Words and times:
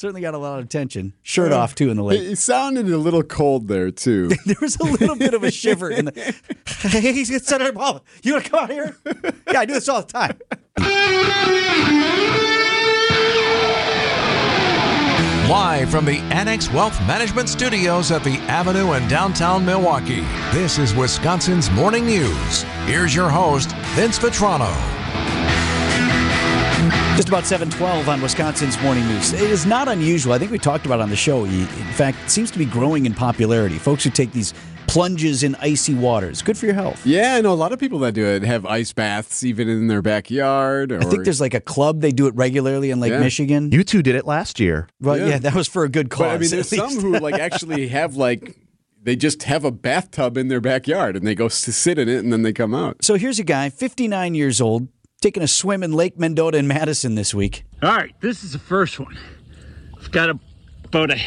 Certainly 0.00 0.22
got 0.22 0.32
a 0.32 0.38
lot 0.38 0.58
of 0.58 0.64
attention. 0.64 1.12
Shirt 1.22 1.52
off 1.52 1.74
too 1.74 1.90
in 1.90 1.98
the 1.98 2.02
lake. 2.02 2.22
It 2.22 2.36
sounded 2.36 2.88
a 2.88 2.96
little 2.96 3.22
cold 3.22 3.68
there 3.68 3.90
too. 3.90 4.28
there 4.46 4.56
was 4.62 4.76
a 4.76 4.84
little 4.84 5.14
bit 5.14 5.34
of 5.34 5.44
a 5.44 5.50
shiver 5.50 5.90
in 5.90 6.06
the. 6.06 6.34
Hey, 6.88 7.22
Senator 7.24 7.74
Paul, 7.74 8.02
you 8.22 8.32
want 8.32 8.46
to 8.46 8.50
come 8.50 8.60
out 8.60 8.70
here? 8.70 8.96
Yeah, 9.52 9.60
I 9.60 9.66
do 9.66 9.74
this 9.74 9.90
all 9.90 10.00
the 10.00 10.10
time. 10.10 10.38
Live 15.50 15.90
from 15.90 16.06
the 16.06 16.16
Annex 16.32 16.72
Wealth 16.72 16.98
Management 17.06 17.50
Studios 17.50 18.10
at 18.10 18.24
the 18.24 18.38
Avenue 18.48 18.94
in 18.94 19.06
downtown 19.06 19.66
Milwaukee, 19.66 20.22
this 20.50 20.78
is 20.78 20.94
Wisconsin's 20.94 21.70
Morning 21.72 22.06
News. 22.06 22.62
Here's 22.86 23.14
your 23.14 23.28
host, 23.28 23.72
Vince 23.94 24.18
Vitrano. 24.18 24.74
Just 27.20 27.28
about 27.28 27.44
712 27.44 28.08
on 28.08 28.22
Wisconsin's 28.22 28.80
Morning 28.80 29.06
News. 29.06 29.34
It 29.34 29.50
is 29.50 29.66
not 29.66 29.88
unusual. 29.88 30.32
I 30.32 30.38
think 30.38 30.50
we 30.50 30.58
talked 30.58 30.86
about 30.86 31.00
it 31.00 31.02
on 31.02 31.10
the 31.10 31.16
show. 31.16 31.44
In 31.44 31.66
fact, 31.92 32.16
it 32.24 32.30
seems 32.30 32.50
to 32.50 32.58
be 32.58 32.64
growing 32.64 33.04
in 33.04 33.12
popularity. 33.12 33.76
Folks 33.76 34.04
who 34.04 34.08
take 34.08 34.32
these 34.32 34.54
plunges 34.86 35.42
in 35.42 35.54
icy 35.56 35.92
waters. 35.92 36.40
Good 36.40 36.56
for 36.56 36.64
your 36.64 36.74
health. 36.74 37.04
Yeah, 37.04 37.34
I 37.34 37.42
know 37.42 37.52
a 37.52 37.60
lot 37.60 37.72
of 37.72 37.78
people 37.78 37.98
that 37.98 38.12
do 38.14 38.24
it 38.24 38.42
have 38.44 38.64
ice 38.64 38.94
baths 38.94 39.44
even 39.44 39.68
in 39.68 39.86
their 39.86 40.00
backyard. 40.00 40.92
Or... 40.92 41.00
I 41.00 41.04
think 41.04 41.24
there's 41.24 41.42
like 41.42 41.52
a 41.52 41.60
club 41.60 42.00
they 42.00 42.10
do 42.10 42.26
it 42.26 42.34
regularly 42.36 42.90
in 42.90 43.00
Lake 43.00 43.12
Yeah. 43.12 43.20
Michigan. 43.20 43.70
You 43.70 43.84
two 43.84 44.02
did 44.02 44.14
it 44.14 44.24
last 44.24 44.58
year. 44.58 44.88
Well, 44.98 45.18
yeah. 45.18 45.26
Yeah. 45.26 45.38
that 45.40 45.54
was 45.54 45.68
for 45.68 45.84
a 45.84 45.90
good 45.90 46.08
cause. 46.08 46.20
But 46.20 46.30
I 46.30 46.38
mean, 46.38 46.48
there's 46.48 46.70
some 46.70 47.00
who 47.00 47.18
like 47.18 47.34
actually 47.34 47.88
have 47.88 48.16
like 48.16 48.56
they 49.02 49.14
just 49.14 49.42
have 49.42 49.66
a 49.66 49.70
bathtub 49.70 50.38
in 50.38 50.48
their 50.48 50.62
backyard 50.62 51.16
and 51.16 51.26
they 51.26 51.34
go 51.34 51.46
s- 51.46 51.56
sit 51.58 51.98
in 51.98 52.08
it 52.08 52.20
and 52.24 52.32
then 52.32 52.40
they 52.40 52.54
come 52.54 52.74
out. 52.74 53.04
So 53.04 53.16
here's 53.16 53.38
a 53.38 53.44
guy, 53.44 53.68
59 53.68 54.34
years 54.34 54.58
old, 54.62 54.88
taking 55.20 55.42
a 55.42 55.48
swim 55.48 55.82
in 55.82 55.92
Lake 55.92 56.18
Mendota 56.18 56.56
in 56.56 56.66
Madison 56.66 57.14
this 57.14 57.34
week. 57.34 57.64
All 57.82 57.90
right, 57.94 58.14
this 58.20 58.42
is 58.42 58.52
the 58.52 58.58
first 58.58 58.98
one. 58.98 59.18
I've 59.98 60.10
got 60.10 60.30
a, 60.30 60.38
about 60.84 61.10
a 61.10 61.18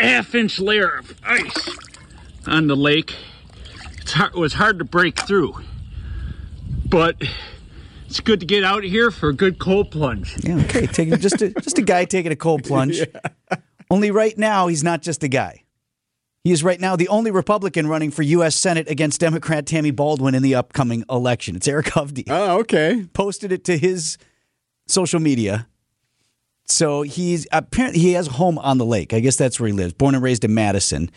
half 0.00 0.34
inch 0.34 0.58
layer 0.58 0.88
of 0.88 1.14
ice 1.24 1.70
on 2.46 2.66
the 2.66 2.74
lake. 2.74 3.14
It's 4.00 4.12
hard, 4.12 4.34
it 4.34 4.38
was 4.38 4.54
hard 4.54 4.80
to 4.80 4.84
break 4.84 5.20
through, 5.20 5.54
but 6.88 7.16
it's 8.08 8.18
good 8.18 8.40
to 8.40 8.46
get 8.46 8.64
out 8.64 8.82
here 8.82 9.12
for 9.12 9.28
a 9.28 9.32
good 9.32 9.60
cold 9.60 9.92
plunge. 9.92 10.44
Yeah, 10.44 10.56
okay, 10.64 10.86
taking 10.86 11.16
just 11.18 11.40
a, 11.40 11.50
just 11.50 11.78
a 11.78 11.82
guy 11.82 12.04
taking 12.04 12.32
a 12.32 12.36
cold 12.36 12.64
plunge. 12.66 13.00
Only 13.92 14.10
right 14.10 14.36
now 14.36 14.66
he's 14.66 14.82
not 14.82 15.02
just 15.02 15.22
a 15.22 15.28
guy. 15.28 15.61
He 16.44 16.50
is 16.50 16.64
right 16.64 16.80
now 16.80 16.96
the 16.96 17.08
only 17.08 17.30
Republican 17.30 17.86
running 17.86 18.10
for 18.10 18.22
U.S. 18.22 18.56
Senate 18.56 18.88
against 18.88 19.20
Democrat 19.20 19.64
Tammy 19.64 19.92
Baldwin 19.92 20.34
in 20.34 20.42
the 20.42 20.56
upcoming 20.56 21.04
election. 21.08 21.54
It's 21.54 21.68
Eric 21.68 21.86
Hovde. 21.86 22.24
Oh, 22.28 22.58
okay. 22.60 23.06
posted 23.12 23.52
it 23.52 23.64
to 23.64 23.78
his 23.78 24.18
social 24.88 25.20
media. 25.20 25.68
So 26.64 27.02
he's 27.02 27.46
apparently 27.52 28.00
he 28.00 28.14
has 28.14 28.26
a 28.26 28.32
home 28.32 28.58
on 28.58 28.78
the 28.78 28.84
lake. 28.84 29.12
I 29.12 29.20
guess 29.20 29.36
that's 29.36 29.60
where 29.60 29.68
he 29.68 29.72
lives. 29.72 29.92
Born 29.92 30.14
and 30.14 30.22
raised 30.22 30.44
in 30.44 30.52
Madison. 30.52 31.10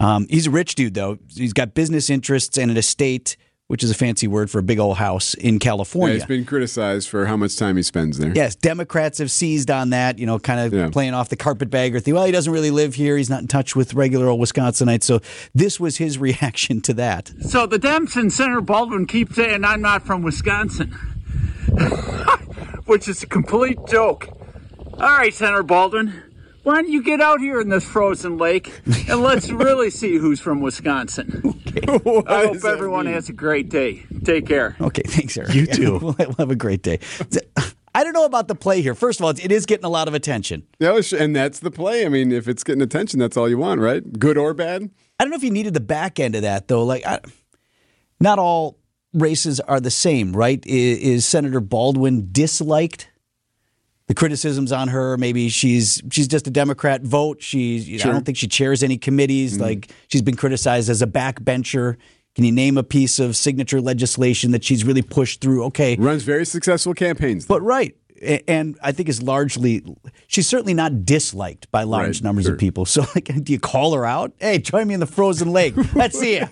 Um, 0.00 0.26
he's 0.28 0.48
a 0.48 0.50
rich 0.50 0.74
dude 0.74 0.94
though. 0.94 1.18
He's 1.28 1.52
got 1.52 1.74
business 1.74 2.10
interests 2.10 2.58
and 2.58 2.70
an 2.70 2.76
estate, 2.76 3.36
which 3.72 3.82
is 3.82 3.90
a 3.90 3.94
fancy 3.94 4.28
word 4.28 4.50
for 4.50 4.58
a 4.58 4.62
big 4.62 4.78
old 4.78 4.98
house 4.98 5.32
in 5.32 5.54
Yeah, 5.54 5.58
California. 5.60 6.16
he's 6.16 6.26
been 6.26 6.44
criticized 6.44 7.08
for 7.08 7.24
how 7.24 7.38
much 7.38 7.56
time 7.56 7.78
he 7.78 7.82
spends 7.82 8.18
there. 8.18 8.30
Yes, 8.36 8.54
Democrats 8.54 9.16
have 9.16 9.30
seized 9.30 9.70
on 9.70 9.88
that, 9.90 10.18
you 10.18 10.26
know, 10.26 10.38
kind 10.38 10.60
of 10.60 10.74
Yeah. 10.74 10.90
playing 10.90 11.14
off 11.14 11.30
the 11.30 11.36
carpetbagger 11.36 11.98
thing. 11.98 12.12
Well, 12.12 12.26
he 12.26 12.32
doesn't 12.32 12.52
really 12.52 12.70
live 12.70 12.96
here. 12.96 13.16
He's 13.16 13.30
not 13.30 13.40
in 13.40 13.48
touch 13.48 13.74
with 13.74 13.94
regular 13.94 14.26
old 14.28 14.40
Wisconsinites. 14.42 15.04
So 15.04 15.20
this 15.54 15.80
was 15.80 15.96
his 15.96 16.18
reaction 16.28 16.82
to 16.82 16.92
that. 16.92 17.32
So 17.48 17.64
the 17.64 17.78
Dems 17.78 18.14
and 18.14 18.30
Senator 18.30 18.60
Baldwin 18.60 19.06
keep 19.06 19.32
saying 19.32 19.64
I'm 19.64 19.80
not 19.80 20.04
from 20.06 20.20
Wisconsin, 20.20 20.90
which 22.84 23.08
is 23.08 23.22
a 23.22 23.26
complete 23.26 23.78
joke. 23.88 24.28
All 24.94 25.16
right, 25.16 25.32
Senator 25.32 25.62
Baldwin, 25.62 26.12
why 26.62 26.76
don't 26.76 26.88
you 26.88 27.02
get 27.02 27.20
out 27.20 27.40
here 27.40 27.60
in 27.60 27.68
this 27.68 27.84
frozen 27.84 28.38
lake 28.38 28.80
and 29.08 29.20
let's 29.22 29.50
really 29.50 29.90
see 29.90 30.16
who's 30.16 30.40
from 30.40 30.60
Wisconsin? 30.60 31.40
What 32.02 32.30
I 32.30 32.46
hope 32.46 32.64
everyone 32.64 33.06
mean? 33.06 33.14
has 33.14 33.28
a 33.28 33.32
great 33.32 33.68
day. 33.68 34.04
Take 34.24 34.46
care. 34.46 34.76
Okay, 34.80 35.02
thanks, 35.06 35.36
Eric. 35.36 35.54
You 35.54 35.66
too. 35.66 35.98
we'll 35.98 36.14
we'll 36.18 36.34
have 36.38 36.50
a 36.50 36.56
great 36.56 36.82
day. 36.82 37.00
I 37.94 38.04
don't 38.04 38.12
know 38.14 38.24
about 38.24 38.48
the 38.48 38.54
play 38.54 38.80
here. 38.80 38.94
First 38.94 39.20
of 39.20 39.24
all, 39.24 39.30
it 39.30 39.52
is 39.52 39.66
getting 39.66 39.84
a 39.84 39.88
lot 39.90 40.08
of 40.08 40.14
attention. 40.14 40.66
Yeah, 40.78 40.92
well, 40.92 41.02
and 41.18 41.36
that's 41.36 41.60
the 41.60 41.70
play. 41.70 42.06
I 42.06 42.08
mean, 42.08 42.32
if 42.32 42.48
it's 42.48 42.64
getting 42.64 42.82
attention, 42.82 43.18
that's 43.20 43.36
all 43.36 43.48
you 43.48 43.58
want, 43.58 43.80
right? 43.80 44.18
Good 44.18 44.38
or 44.38 44.54
bad. 44.54 44.90
I 45.18 45.24
don't 45.24 45.30
know 45.30 45.36
if 45.36 45.44
you 45.44 45.50
needed 45.50 45.74
the 45.74 45.80
back 45.80 46.18
end 46.18 46.34
of 46.34 46.42
that 46.42 46.68
though. 46.68 46.84
Like, 46.84 47.06
I, 47.06 47.20
not 48.20 48.38
all 48.38 48.78
races 49.14 49.60
are 49.60 49.80
the 49.80 49.90
same, 49.90 50.34
right? 50.34 50.64
Is, 50.66 50.98
is 50.98 51.26
Senator 51.26 51.60
Baldwin 51.60 52.28
disliked? 52.32 53.08
The 54.12 54.18
criticisms 54.18 54.72
on 54.72 54.88
her, 54.88 55.16
maybe 55.16 55.48
she's 55.48 56.02
she's 56.10 56.28
just 56.28 56.46
a 56.46 56.50
Democrat 56.50 57.00
vote. 57.00 57.40
She's 57.40 57.88
know, 58.04 58.10
I 58.10 58.12
don't 58.12 58.26
think 58.26 58.36
she 58.36 58.46
chairs 58.46 58.82
any 58.82 58.98
committees. 58.98 59.54
Mm-hmm. 59.54 59.62
Like 59.62 59.90
she's 60.08 60.20
been 60.20 60.36
criticized 60.36 60.90
as 60.90 61.00
a 61.00 61.06
backbencher. 61.06 61.96
Can 62.34 62.44
you 62.44 62.52
name 62.52 62.76
a 62.76 62.82
piece 62.82 63.18
of 63.18 63.36
signature 63.36 63.80
legislation 63.80 64.50
that 64.50 64.64
she's 64.64 64.84
really 64.84 65.00
pushed 65.00 65.40
through? 65.40 65.64
Okay, 65.64 65.96
Runs 65.96 66.24
very 66.24 66.44
successful 66.44 66.92
campaigns. 66.92 67.46
but 67.46 67.62
right. 67.62 67.96
And 68.46 68.78
I 68.82 68.92
think 68.92 69.08
is 69.08 69.22
largely, 69.22 69.82
she's 70.26 70.46
certainly 70.46 70.74
not 70.74 71.06
disliked 71.06 71.70
by 71.72 71.84
large 71.84 72.18
Right, 72.18 72.22
numbers 72.22 72.44
sure. 72.44 72.52
of 72.52 72.60
people. 72.60 72.84
So, 72.84 73.06
like, 73.14 73.30
do 73.42 73.50
you 73.50 73.58
call 73.58 73.94
her 73.94 74.04
out? 74.04 74.32
Hey, 74.38 74.58
join 74.58 74.88
me 74.88 74.92
in 74.94 75.00
the 75.00 75.06
frozen 75.06 75.52
lake. 75.52 75.72
Let's 75.94 76.18
see 76.18 76.34
you. 76.36 76.46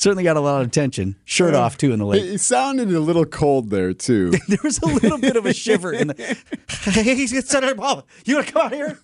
Certainly 0.00 0.22
got 0.22 0.36
a 0.36 0.40
lot 0.40 0.60
of 0.62 0.68
attention. 0.68 1.16
Shirt 1.24 1.54
off 1.54 1.76
too 1.76 1.90
in 1.92 1.98
the 1.98 2.04
It, 2.04 2.08
lake. 2.08 2.22
it 2.22 2.38
sounded 2.38 2.92
a 2.92 3.00
little 3.00 3.24
cold 3.24 3.70
there 3.70 3.92
too. 3.92 4.32
There 4.48 4.58
was 4.62 4.78
a 4.78 4.86
little 4.86 5.18
bit 5.18 5.34
of 5.36 5.44
a 5.44 5.52
shiver 5.52 5.92
in 5.92 6.06
the. 6.08 6.36
Hey, 6.84 7.26
Senator 7.26 7.74
Paul, 7.74 8.06
you 8.24 8.36
want 8.36 8.46
to 8.46 8.52
come 8.52 8.62
out 8.66 8.72
here? 8.72 8.96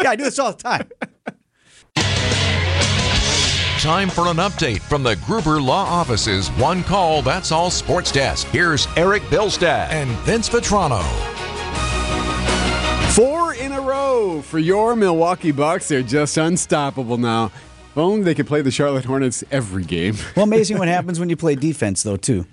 Yeah, 0.00 0.10
I 0.10 0.14
do 0.16 0.22
this 0.22 0.38
all 0.38 0.52
the 0.52 0.62
time. 0.62 0.88
Time 3.80 4.08
for 4.08 4.28
an 4.28 4.36
update 4.36 4.80
from 4.82 5.02
the 5.02 5.16
Gruber 5.26 5.60
Law 5.60 5.84
Office's 5.84 6.48
One 6.50 6.84
Call 6.84 7.22
That's 7.22 7.50
All 7.50 7.68
Sports 7.70 8.12
Desk. 8.12 8.46
Here's 8.48 8.86
Eric 8.96 9.22
Bilstad 9.24 9.88
and 9.90 10.08
Vince 10.20 10.48
Vitrano. 10.48 11.02
Four 13.14 13.54
in 13.54 13.72
a 13.72 13.80
row 13.80 14.42
for 14.42 14.58
your 14.60 14.94
Milwaukee 14.94 15.50
Bucks. 15.52 15.88
They're 15.88 16.02
just 16.02 16.36
unstoppable 16.36 17.16
now. 17.16 17.50
If 17.96 18.00
only 18.00 18.24
they 18.24 18.34
could 18.34 18.46
play 18.46 18.60
the 18.60 18.70
Charlotte 18.70 19.06
Hornets 19.06 19.42
every 19.50 19.82
game. 19.82 20.16
Well, 20.36 20.42
amazing 20.42 20.76
what 20.76 20.86
happens 20.96 21.18
when 21.18 21.30
you 21.30 21.36
play 21.36 21.54
defense, 21.54 22.02
though, 22.02 22.18
too. 22.18 22.44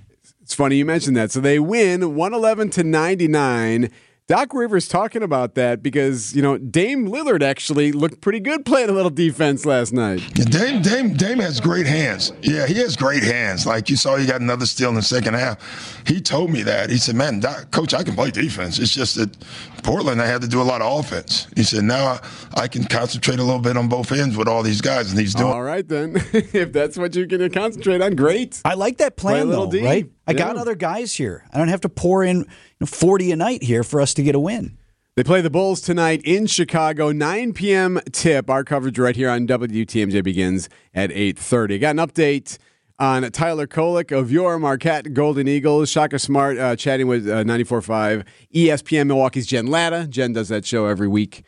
It's 0.42 0.54
funny 0.54 0.78
you 0.78 0.86
mentioned 0.86 1.18
that. 1.18 1.32
So 1.32 1.42
they 1.42 1.60
win 1.60 2.16
111 2.16 2.70
to 2.70 2.84
99. 2.86 3.92
Doc 4.30 4.54
Rivers 4.54 4.88
talking 4.88 5.22
about 5.22 5.56
that 5.56 5.84
because, 5.84 6.34
you 6.34 6.42
know, 6.42 6.58
Dame 6.58 7.10
Lillard 7.10 7.44
actually 7.44 7.92
looked 7.92 8.22
pretty 8.22 8.40
good 8.40 8.66
playing 8.66 8.88
a 8.90 8.94
little 8.94 9.10
defense 9.10 9.66
last 9.66 9.92
night. 9.92 10.22
Yeah, 10.38 10.46
Dame, 10.46 10.82
Dame, 10.82 11.14
Dame 11.14 11.40
has 11.40 11.60
great 11.60 11.86
hands. 11.86 12.32
Yeah, 12.42 12.66
he 12.66 12.76
has 12.76 12.96
great 12.96 13.22
hands. 13.22 13.66
Like 13.66 13.90
you 13.90 13.98
saw, 13.98 14.16
he 14.16 14.26
got 14.26 14.40
another 14.40 14.66
steal 14.66 14.88
in 14.88 14.96
the 14.96 15.02
second 15.02 15.34
half. 15.34 16.02
He 16.08 16.22
told 16.22 16.52
me 16.52 16.64
that. 16.64 16.90
He 16.90 16.98
said, 17.00 17.16
"Man, 17.16 17.42
Doc, 17.42 17.72
coach, 17.72 17.94
I 17.94 18.04
can 18.04 18.16
play 18.16 18.32
defense. 18.32 18.80
It's 18.80 18.94
just 18.94 19.16
that 19.16 19.38
Portland, 19.84 20.22
I 20.22 20.26
had 20.26 20.42
to 20.42 20.48
do 20.48 20.62
a 20.62 20.64
lot 20.64 20.82
of 20.82 21.00
offense." 21.00 21.48
He 21.56 21.64
said, 21.64 21.84
"Now 21.84 22.06
I, 22.06 22.20
I 22.56 22.68
can 22.70 22.86
concentrate 22.86 23.40
a 23.40 23.44
little 23.44 23.62
bit 23.62 23.76
on 23.76 23.90
both 23.90 24.12
ends 24.14 24.38
with 24.38 24.48
all 24.48 24.64
these 24.64 24.80
guys, 24.82 25.12
and 25.12 25.20
he's 25.20 25.34
doing." 25.34 25.52
All 25.52 25.64
right, 25.64 25.88
then. 25.88 26.16
if 26.34 26.72
that's 26.72 26.98
what 26.98 27.14
you're 27.16 27.26
going 27.26 27.42
to 27.42 27.50
concentrate 27.50 28.02
on, 28.02 28.16
great. 28.16 28.62
I 28.64 28.76
like 28.76 28.98
that 28.98 29.18
Play 29.18 29.34
a 29.34 29.36
plan, 29.36 29.50
little 29.50 29.68
though, 29.68 29.80
D. 29.80 29.86
right? 29.86 30.10
I 30.26 30.34
got 30.34 30.56
other 30.56 30.76
guys 30.76 31.16
here. 31.16 31.46
I 31.52 31.58
don't 31.58 31.68
have 31.68 31.82
to 31.82 31.90
pour 31.90 32.24
in 32.24 32.40
you 32.40 32.46
know, 32.80 32.88
40 32.88 33.32
a 33.32 33.36
night 33.36 33.64
here 33.64 33.84
for 33.84 34.00
us 34.00 34.14
to 34.16 34.24
get 34.24 34.36
a 34.36 34.40
win. 34.40 34.78
They 35.16 35.24
play 35.24 35.42
the 35.42 35.50
Bulls 35.52 35.80
tonight 35.80 36.22
in 36.24 36.48
Chicago, 36.48 37.12
9 37.12 37.54
p.m. 37.54 38.00
tip. 38.12 38.50
Our 38.50 38.64
coverage 38.64 38.98
right 38.98 39.16
here 39.16 39.30
on 39.30 39.46
WTMJ 39.46 40.24
begins 40.24 40.70
at 40.94 41.12
8.30. 41.12 41.80
Got 41.82 41.90
an 41.92 41.98
update 41.98 42.58
on 42.98 43.30
Tyler 43.32 43.68
Kolek 43.68 44.12
of 44.12 44.32
your 44.32 44.58
Marquette 44.58 45.14
Golden 45.14 45.48
Eagles. 45.48 45.90
Shaka 45.90 46.18
Smart 46.18 46.58
uh, 46.58 46.76
chatting 46.76 47.08
with 47.08 47.28
uh, 47.28 47.44
94.5 47.44 48.26
ESPN 48.56 49.08
Milwaukee's 49.08 49.46
Jen 49.46 49.68
Lada. 49.68 50.08
Jen 50.08 50.34
does 50.34 50.50
that 50.50 50.66
show 50.66 50.88
every 50.88 51.08
week 51.08 51.44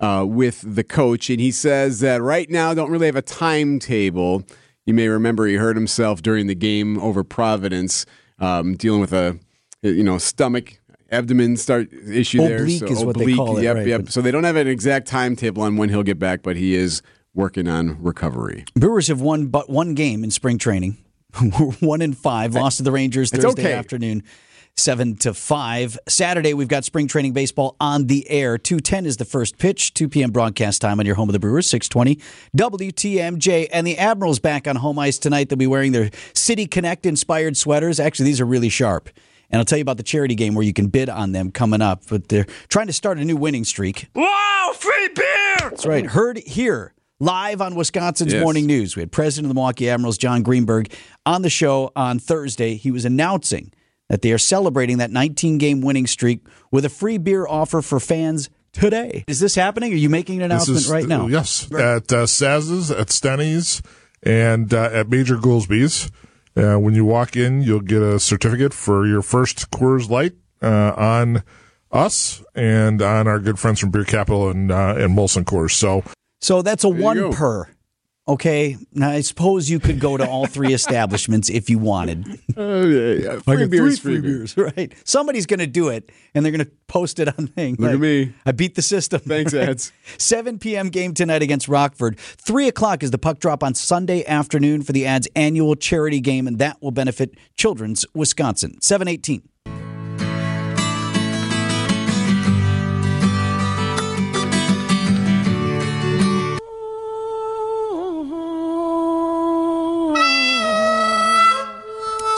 uh, 0.00 0.24
with 0.26 0.64
the 0.74 0.82
coach, 0.82 1.30
and 1.30 1.40
he 1.40 1.50
says 1.50 2.00
that 2.00 2.20
right 2.20 2.50
now 2.50 2.74
don't 2.74 2.90
really 2.90 3.06
have 3.06 3.16
a 3.16 3.22
timetable. 3.22 4.42
You 4.86 4.94
may 4.94 5.08
remember 5.08 5.46
he 5.46 5.54
hurt 5.54 5.76
himself 5.76 6.22
during 6.22 6.46
the 6.46 6.54
game 6.54 6.98
over 6.98 7.24
Providence, 7.24 8.04
um, 8.38 8.74
dealing 8.76 9.00
with 9.00 9.12
a 9.12 9.38
you 9.82 10.04
know 10.04 10.18
stomach 10.18 10.80
abdomen 11.10 11.56
start 11.56 11.92
issue 11.92 12.38
there. 12.38 12.62
Oblique 12.62 12.80
So 12.80 12.86
is 12.86 13.04
what 13.04 13.16
they 13.16 13.22
oblique, 13.22 13.36
call 13.36 13.58
it, 13.58 13.62
Yep, 13.62 13.76
right, 13.76 13.86
yep. 13.86 14.08
So 14.10 14.20
they 14.20 14.30
don't 14.30 14.44
have 14.44 14.56
an 14.56 14.66
exact 14.66 15.06
timetable 15.06 15.62
on 15.62 15.76
when 15.76 15.88
he'll 15.88 16.02
get 16.02 16.18
back, 16.18 16.42
but 16.42 16.56
he 16.56 16.74
is 16.74 17.02
working 17.34 17.68
on 17.68 18.02
recovery. 18.02 18.64
Brewers 18.74 19.08
have 19.08 19.20
won 19.20 19.46
but 19.46 19.70
one 19.70 19.94
game 19.94 20.24
in 20.24 20.30
spring 20.30 20.58
training. 20.58 20.98
One 21.80 22.00
in 22.00 22.12
five. 22.12 22.54
Lost 22.54 22.76
to 22.76 22.84
the 22.84 22.92
Rangers 22.92 23.32
Thursday 23.32 23.62
okay. 23.62 23.72
afternoon, 23.72 24.22
seven 24.76 25.16
to 25.16 25.32
five. 25.34 25.98
Saturday 26.08 26.54
we've 26.54 26.68
got 26.68 26.84
spring 26.84 27.06
training 27.06 27.32
baseball 27.32 27.76
on 27.80 28.06
the 28.06 28.28
air. 28.30 28.58
Two 28.58 28.80
ten 28.80 29.06
is 29.06 29.16
the 29.16 29.24
first 29.24 29.58
pitch. 29.58 29.94
Two 29.94 30.08
p.m. 30.08 30.30
broadcast 30.30 30.80
time 30.80 31.00
on 31.00 31.06
your 31.06 31.14
home 31.14 31.28
of 31.28 31.32
the 31.32 31.38
Brewers. 31.38 31.66
Six 31.66 31.88
twenty 31.88 32.18
WTMJ 32.56 33.68
and 33.72 33.86
the 33.86 33.98
Admirals 33.98 34.38
back 34.38 34.66
on 34.66 34.76
home 34.76 34.98
ice 34.98 35.18
tonight. 35.18 35.48
They'll 35.48 35.56
be 35.56 35.66
wearing 35.66 35.92
their 35.92 36.10
City 36.34 36.66
Connect 36.66 37.06
inspired 37.06 37.56
sweaters. 37.56 38.00
Actually, 38.00 38.26
these 38.26 38.40
are 38.40 38.46
really 38.46 38.68
sharp. 38.68 39.08
And 39.50 39.58
I'll 39.60 39.64
tell 39.64 39.78
you 39.78 39.82
about 39.82 39.98
the 39.98 40.02
charity 40.02 40.34
game 40.34 40.54
where 40.54 40.64
you 40.64 40.72
can 40.72 40.88
bid 40.88 41.08
on 41.08 41.32
them 41.32 41.52
coming 41.52 41.80
up. 41.82 42.02
But 42.08 42.28
they're 42.28 42.46
trying 42.68 42.88
to 42.88 42.92
start 42.92 43.18
a 43.18 43.24
new 43.24 43.36
winning 43.36 43.64
streak. 43.64 44.08
Wow, 44.14 44.72
free 44.74 45.08
beer! 45.14 45.56
That's 45.60 45.86
right. 45.86 46.06
Heard 46.06 46.38
here 46.38 46.92
live 47.20 47.60
on 47.60 47.74
Wisconsin's 47.76 48.32
Yes. 48.32 48.42
Morning 48.42 48.66
News. 48.66 48.96
We 48.96 49.00
had 49.00 49.12
President 49.12 49.44
of 49.46 49.50
the 49.50 49.54
Milwaukee 49.54 49.88
Admirals, 49.88 50.18
John 50.18 50.42
Greenberg, 50.42 50.92
on 51.24 51.42
the 51.42 51.50
show 51.50 51.92
on 51.94 52.18
Thursday. 52.18 52.74
He 52.74 52.90
was 52.90 53.04
announcing 53.04 53.72
that 54.08 54.22
they 54.22 54.32
are 54.32 54.38
celebrating 54.38 54.98
that 54.98 55.10
19 55.10 55.58
game 55.58 55.80
winning 55.80 56.06
streak 56.06 56.46
with 56.70 56.84
a 56.84 56.88
free 56.88 57.18
beer 57.18 57.46
offer 57.46 57.80
for 57.82 57.98
fans 58.00 58.50
today. 58.72 59.24
Is 59.26 59.40
this 59.40 59.54
happening? 59.54 59.92
Are 59.92 59.96
you 59.96 60.08
making 60.10 60.36
an 60.38 60.42
announcement 60.42 60.80
is- 60.80 60.90
right 60.90 61.06
now? 61.06 61.26
Yes, 61.26 61.66
at 61.72 62.12
uh, 62.12 62.26
Saz's, 62.26 62.90
at 62.90 63.10
Steny's, 63.10 63.82
and 64.22 64.72
uh, 64.74 64.90
at 64.92 65.08
Major 65.08 65.36
Goolsby's. 65.36 66.10
Uh, 66.56 66.76
when 66.78 66.94
you 66.94 67.04
walk 67.04 67.34
in, 67.34 67.62
you'll 67.62 67.80
get 67.80 68.00
a 68.00 68.20
certificate 68.20 68.72
for 68.72 69.06
your 69.06 69.22
first 69.22 69.70
Coors 69.72 70.08
Light 70.08 70.34
uh, 70.62 70.92
on 70.96 71.42
us 71.90 72.42
and 72.54 73.02
on 73.02 73.26
our 73.26 73.40
good 73.40 73.58
friends 73.58 73.80
from 73.80 73.90
Beer 73.90 74.04
Capital 74.04 74.50
and 74.50 74.70
uh, 74.70 74.94
and 74.96 75.16
Molson 75.18 75.44
Coors. 75.44 75.72
So 75.72 76.04
So 76.40 76.62
that's 76.62 76.84
a 76.84 76.88
one 76.88 77.32
per. 77.32 77.68
Okay. 78.26 78.78
Now, 78.92 79.10
I 79.10 79.20
suppose 79.20 79.68
you 79.68 79.78
could 79.78 80.00
go 80.00 80.16
to 80.16 80.26
all 80.26 80.46
three 80.46 80.72
establishments 80.74 81.50
if 81.50 81.68
you 81.68 81.78
wanted. 81.78 82.40
Oh, 82.56 82.86
yeah, 82.86 83.14
yeah. 83.14 83.38
Free 83.40 83.58
got 83.58 83.70
beer 83.70 83.86
is 83.86 84.00
three 84.00 84.14
free 84.14 84.20
beer. 84.22 84.38
beers, 84.38 84.56
right? 84.76 84.94
Somebody's 85.04 85.44
going 85.46 85.60
to 85.60 85.66
do 85.66 85.88
it, 85.88 86.10
and 86.34 86.44
they're 86.44 86.52
going 86.52 86.64
to 86.64 86.70
post 86.86 87.18
it 87.18 87.28
on 87.28 87.48
thing. 87.48 87.76
Look 87.78 87.92
at 87.92 88.00
me. 88.00 88.32
I 88.46 88.52
beat 88.52 88.76
the 88.76 88.82
system. 88.82 89.20
Thanks, 89.20 89.52
ads. 89.54 89.92
7 90.16 90.58
p.m. 90.58 90.88
game 90.88 91.12
tonight 91.12 91.42
against 91.42 91.68
Rockford. 91.68 92.18
3 92.18 92.68
o'clock 92.68 93.02
is 93.02 93.10
the 93.10 93.18
puck 93.18 93.40
drop 93.40 93.62
on 93.62 93.74
Sunday 93.74 94.24
afternoon 94.24 94.82
for 94.82 94.92
the 94.92 95.04
ads 95.06 95.28
annual 95.36 95.74
charity 95.74 96.20
game, 96.20 96.46
and 96.46 96.58
that 96.58 96.80
will 96.80 96.92
benefit 96.92 97.34
Children's 97.56 98.06
Wisconsin. 98.14 98.80
718. 98.80 99.42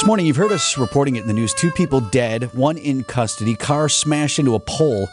Morning, 0.07 0.25
you've 0.25 0.37
heard 0.37 0.53
us 0.53 0.79
reporting 0.79 1.17
it 1.17 1.23
in 1.23 1.27
the 1.27 1.33
news. 1.35 1.53
Two 1.53 1.73
people 1.73 2.01
dead, 2.01 2.55
one 2.55 2.79
in 2.79 3.03
custody. 3.03 3.57
Car 3.57 3.89
smashed 3.89 4.39
into 4.39 4.55
a 4.55 4.61
pole. 4.61 5.09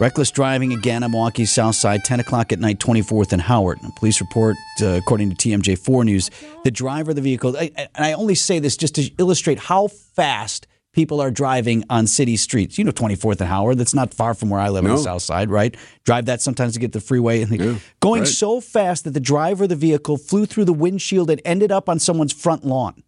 Reckless 0.00 0.30
driving 0.30 0.72
again 0.72 1.02
on 1.02 1.10
Milwaukee's 1.10 1.50
South 1.50 1.74
Side, 1.74 2.04
10 2.04 2.20
o'clock 2.20 2.52
at 2.52 2.60
night, 2.60 2.78
24th 2.78 3.32
and 3.32 3.42
Howard. 3.42 3.80
A 3.82 3.90
police 3.98 4.20
report, 4.20 4.54
uh, 4.80 4.90
according 4.90 5.34
to 5.34 5.36
TMJ4 5.36 6.04
News, 6.04 6.30
the 6.62 6.70
driver 6.70 7.10
of 7.10 7.16
the 7.16 7.22
vehicle, 7.22 7.56
I, 7.56 7.72
and 7.76 7.88
I 7.96 8.12
only 8.12 8.36
say 8.36 8.60
this 8.60 8.76
just 8.76 8.94
to 8.94 9.10
illustrate 9.18 9.58
how 9.58 9.88
fast 9.88 10.68
people 10.92 11.20
are 11.20 11.32
driving 11.32 11.82
on 11.90 12.06
city 12.06 12.36
streets. 12.36 12.78
You 12.78 12.84
know, 12.84 12.92
24th 12.92 13.40
and 13.40 13.48
Howard, 13.48 13.78
that's 13.78 13.94
not 13.94 14.14
far 14.14 14.34
from 14.34 14.50
where 14.50 14.60
I 14.60 14.68
live 14.68 14.84
on 14.84 14.92
the 14.92 14.98
South 14.98 15.22
Side, 15.22 15.50
right? 15.50 15.76
Drive 16.04 16.26
that 16.26 16.40
sometimes 16.40 16.74
to 16.74 16.78
get 16.78 16.92
the 16.92 17.00
freeway. 17.00 17.42
And 17.42 17.58
Yeah, 17.58 17.74
going 17.98 18.20
right. 18.20 18.28
so 18.28 18.60
fast 18.60 19.02
that 19.02 19.14
the 19.14 19.20
driver 19.20 19.64
of 19.64 19.70
the 19.70 19.76
vehicle 19.76 20.16
flew 20.16 20.46
through 20.46 20.66
the 20.66 20.72
windshield 20.72 21.28
and 21.28 21.40
ended 21.44 21.72
up 21.72 21.88
on 21.88 21.98
someone's 21.98 22.32
front 22.32 22.64
lawn. 22.64 23.02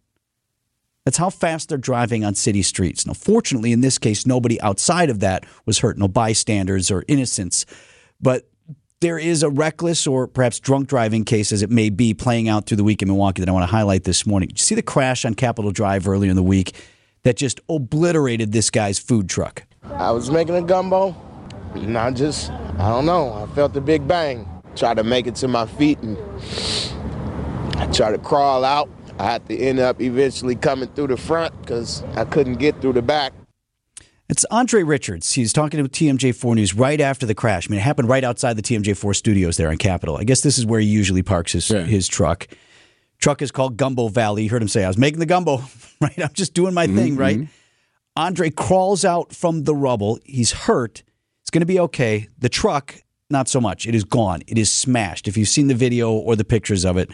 That's 1.05 1.17
how 1.17 1.29
fast 1.31 1.69
they're 1.69 1.77
driving 1.77 2.23
on 2.23 2.35
city 2.35 2.61
streets. 2.61 3.07
Now, 3.07 3.13
fortunately, 3.13 3.71
in 3.71 3.81
this 3.81 3.97
case, 3.97 4.27
nobody 4.27 4.61
outside 4.61 5.09
of 5.09 5.19
that 5.21 5.45
was 5.65 5.79
hurt, 5.79 5.97
no 5.97 6.07
bystanders 6.07 6.91
or 6.91 7.03
innocents. 7.07 7.65
But 8.21 8.47
there 8.99 9.17
is 9.17 9.41
a 9.41 9.49
reckless 9.49 10.05
or 10.05 10.27
perhaps 10.27 10.59
drunk 10.59 10.87
driving 10.87 11.25
case, 11.25 11.51
as 11.51 11.63
it 11.63 11.71
may 11.71 11.89
be, 11.89 12.13
playing 12.13 12.47
out 12.49 12.67
through 12.67 12.77
the 12.77 12.83
week 12.83 13.01
in 13.01 13.07
Milwaukee 13.07 13.41
that 13.41 13.49
I 13.49 13.51
want 13.51 13.63
to 13.63 13.71
highlight 13.75 14.03
this 14.03 14.27
morning. 14.27 14.49
You 14.51 14.57
see 14.57 14.75
the 14.75 14.83
crash 14.83 15.25
on 15.25 15.33
Capitol 15.33 15.71
Drive 15.71 16.07
earlier 16.07 16.29
in 16.29 16.35
the 16.35 16.43
week 16.43 16.75
that 17.23 17.35
just 17.35 17.59
obliterated 17.67 18.51
this 18.51 18.69
guy's 18.69 18.99
food 18.99 19.27
truck? 19.27 19.63
I 19.83 20.11
was 20.11 20.29
making 20.29 20.55
a 20.55 20.61
gumbo, 20.61 21.15
and 21.73 21.97
I 21.97 22.11
just, 22.11 22.51
I 22.51 22.89
don't 22.89 23.07
know, 23.07 23.33
I 23.33 23.47
felt 23.55 23.75
a 23.75 23.81
big 23.81 24.07
bang. 24.07 24.47
Tried 24.75 24.97
to 24.97 25.03
make 25.03 25.25
it 25.25 25.35
to 25.37 25.47
my 25.47 25.65
feet, 25.65 25.97
and 25.99 26.15
I 27.77 27.87
tried 27.87 28.11
to 28.11 28.19
crawl 28.19 28.63
out. 28.63 28.87
I 29.21 29.33
had 29.33 29.47
to 29.49 29.55
end 29.57 29.79
up 29.79 30.01
eventually 30.01 30.55
coming 30.55 30.89
through 30.89 31.07
the 31.07 31.17
front 31.17 31.59
because 31.61 32.01
I 32.15 32.25
couldn't 32.25 32.55
get 32.55 32.81
through 32.81 32.93
the 32.93 33.03
back. 33.03 33.33
It's 34.29 34.45
Andre 34.45 34.81
Richards. 34.81 35.33
He's 35.33 35.53
talking 35.53 35.83
to 35.83 35.87
TMJ4 35.87 36.55
News 36.55 36.73
right 36.73 36.99
after 36.99 37.27
the 37.27 37.35
crash. 37.35 37.69
I 37.69 37.69
mean, 37.69 37.79
it 37.79 37.83
happened 37.83 38.09
right 38.09 38.23
outside 38.23 38.57
the 38.57 38.63
TMJ4 38.63 39.15
studios 39.15 39.57
there 39.57 39.69
on 39.69 39.77
Capitol. 39.77 40.17
I 40.17 40.23
guess 40.23 40.41
this 40.41 40.57
is 40.57 40.65
where 40.65 40.79
he 40.79 40.87
usually 40.87 41.21
parks 41.21 41.51
his, 41.51 41.69
Yeah. 41.69 41.83
his 41.83 42.07
truck. 42.07 42.47
Truck 43.19 43.43
is 43.43 43.51
called 43.51 43.77
Gumbo 43.77 44.07
Valley. 44.07 44.43
You 44.43 44.49
heard 44.49 44.63
him 44.63 44.67
say, 44.67 44.83
I 44.83 44.87
was 44.87 44.97
making 44.97 45.19
the 45.19 45.27
gumbo, 45.27 45.57
right? 46.01 46.17
I'm 46.17 46.33
just 46.33 46.55
doing 46.55 46.73
my 46.73 46.87
mm-hmm, 46.87 46.97
thing, 46.97 47.15
right? 47.15 47.37
Mm-hmm. 47.37 47.51
Andre 48.15 48.49
crawls 48.49 49.05
out 49.05 49.35
from 49.35 49.65
the 49.65 49.75
rubble. 49.75 50.17
He's 50.25 50.51
hurt. 50.51 51.03
It's 51.41 51.51
going 51.51 51.61
to 51.61 51.67
be 51.67 51.79
okay. 51.79 52.27
The 52.39 52.49
truck, 52.49 52.95
not 53.29 53.47
so 53.47 53.61
much. 53.61 53.85
It 53.85 53.93
is 53.93 54.03
gone. 54.03 54.41
It 54.47 54.57
is 54.57 54.71
smashed. 54.71 55.27
If 55.27 55.37
you've 55.37 55.47
seen 55.47 55.67
the 55.67 55.75
video 55.75 56.11
or 56.11 56.35
the 56.35 56.43
pictures 56.43 56.85
of 56.85 56.97
it, 56.97 57.11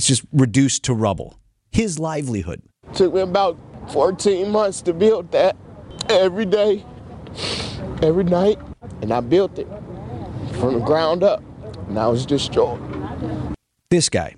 it's 0.00 0.06
just 0.06 0.24
reduced 0.32 0.84
to 0.84 0.94
rubble. 0.94 1.38
His 1.72 1.98
livelihood. 1.98 2.62
Took 2.94 3.12
me 3.12 3.20
about 3.20 3.58
14 3.90 4.50
months 4.50 4.80
to 4.82 4.94
build 4.94 5.30
that 5.32 5.58
every 6.08 6.46
day, 6.46 6.86
every 8.00 8.24
night, 8.24 8.58
and 9.02 9.12
I 9.12 9.20
built 9.20 9.58
it 9.58 9.68
from 10.52 10.78
the 10.78 10.80
ground 10.80 11.22
up. 11.22 11.42
And 11.86 11.98
I 11.98 12.08
was 12.08 12.24
destroyed. 12.24 12.80
this 13.90 14.08
guy, 14.08 14.36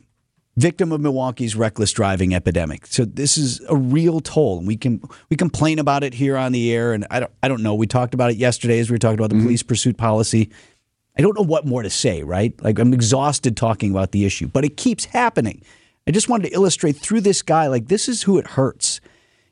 victim 0.56 0.91
of 0.91 1.00
Milwaukee's 1.00 1.55
reckless 1.55 1.93
driving 1.93 2.35
epidemic. 2.35 2.85
So 2.88 3.05
this 3.05 3.38
is 3.38 3.61
a 3.69 3.76
real 3.76 4.19
toll, 4.19 4.59
and 4.59 4.67
we 4.67 4.76
can 4.76 5.00
we 5.31 5.37
complain 5.37 5.79
about 5.79 6.03
it 6.03 6.14
here 6.14 6.37
on 6.37 6.50
the 6.50 6.73
air. 6.73 6.93
And 6.93 7.06
I 7.09 7.20
don't 7.20 7.32
I 7.41 7.47
don't 7.47 7.62
know. 7.62 7.76
We 7.76 7.87
talked 7.87 8.14
about 8.14 8.32
it 8.32 8.37
yesterday 8.37 8.81
as 8.81 8.91
we 8.91 8.94
were 8.94 8.99
talking 8.99 9.20
about 9.20 9.31
the 9.31 9.37
mm-hmm. 9.37 9.44
police 9.44 9.62
pursuit 9.62 9.97
policy. 9.97 10.50
I 11.17 11.23
don't 11.23 11.37
know 11.37 11.44
what 11.44 11.67
more 11.67 11.82
to 11.82 11.91
say. 11.91 12.23
Right? 12.23 12.55
Like 12.62 12.79
I'm 12.79 12.93
exhausted 12.93 13.56
talking 13.56 13.91
about 13.91 14.12
the 14.12 14.25
issue, 14.25 14.49
but 14.49 14.64
it 14.64 14.76
keeps 14.76 15.05
happening. 15.06 15.62
I 16.06 16.11
just 16.11 16.29
wanted 16.29 16.49
to 16.49 16.55
illustrate 16.55 16.97
through 16.97 17.20
this 17.20 17.43
guy, 17.43 17.69
like 17.69 17.88
this 17.88 18.09
is 18.09 18.23
who 18.23 18.38
it 18.38 18.47
hurts. 18.47 19.00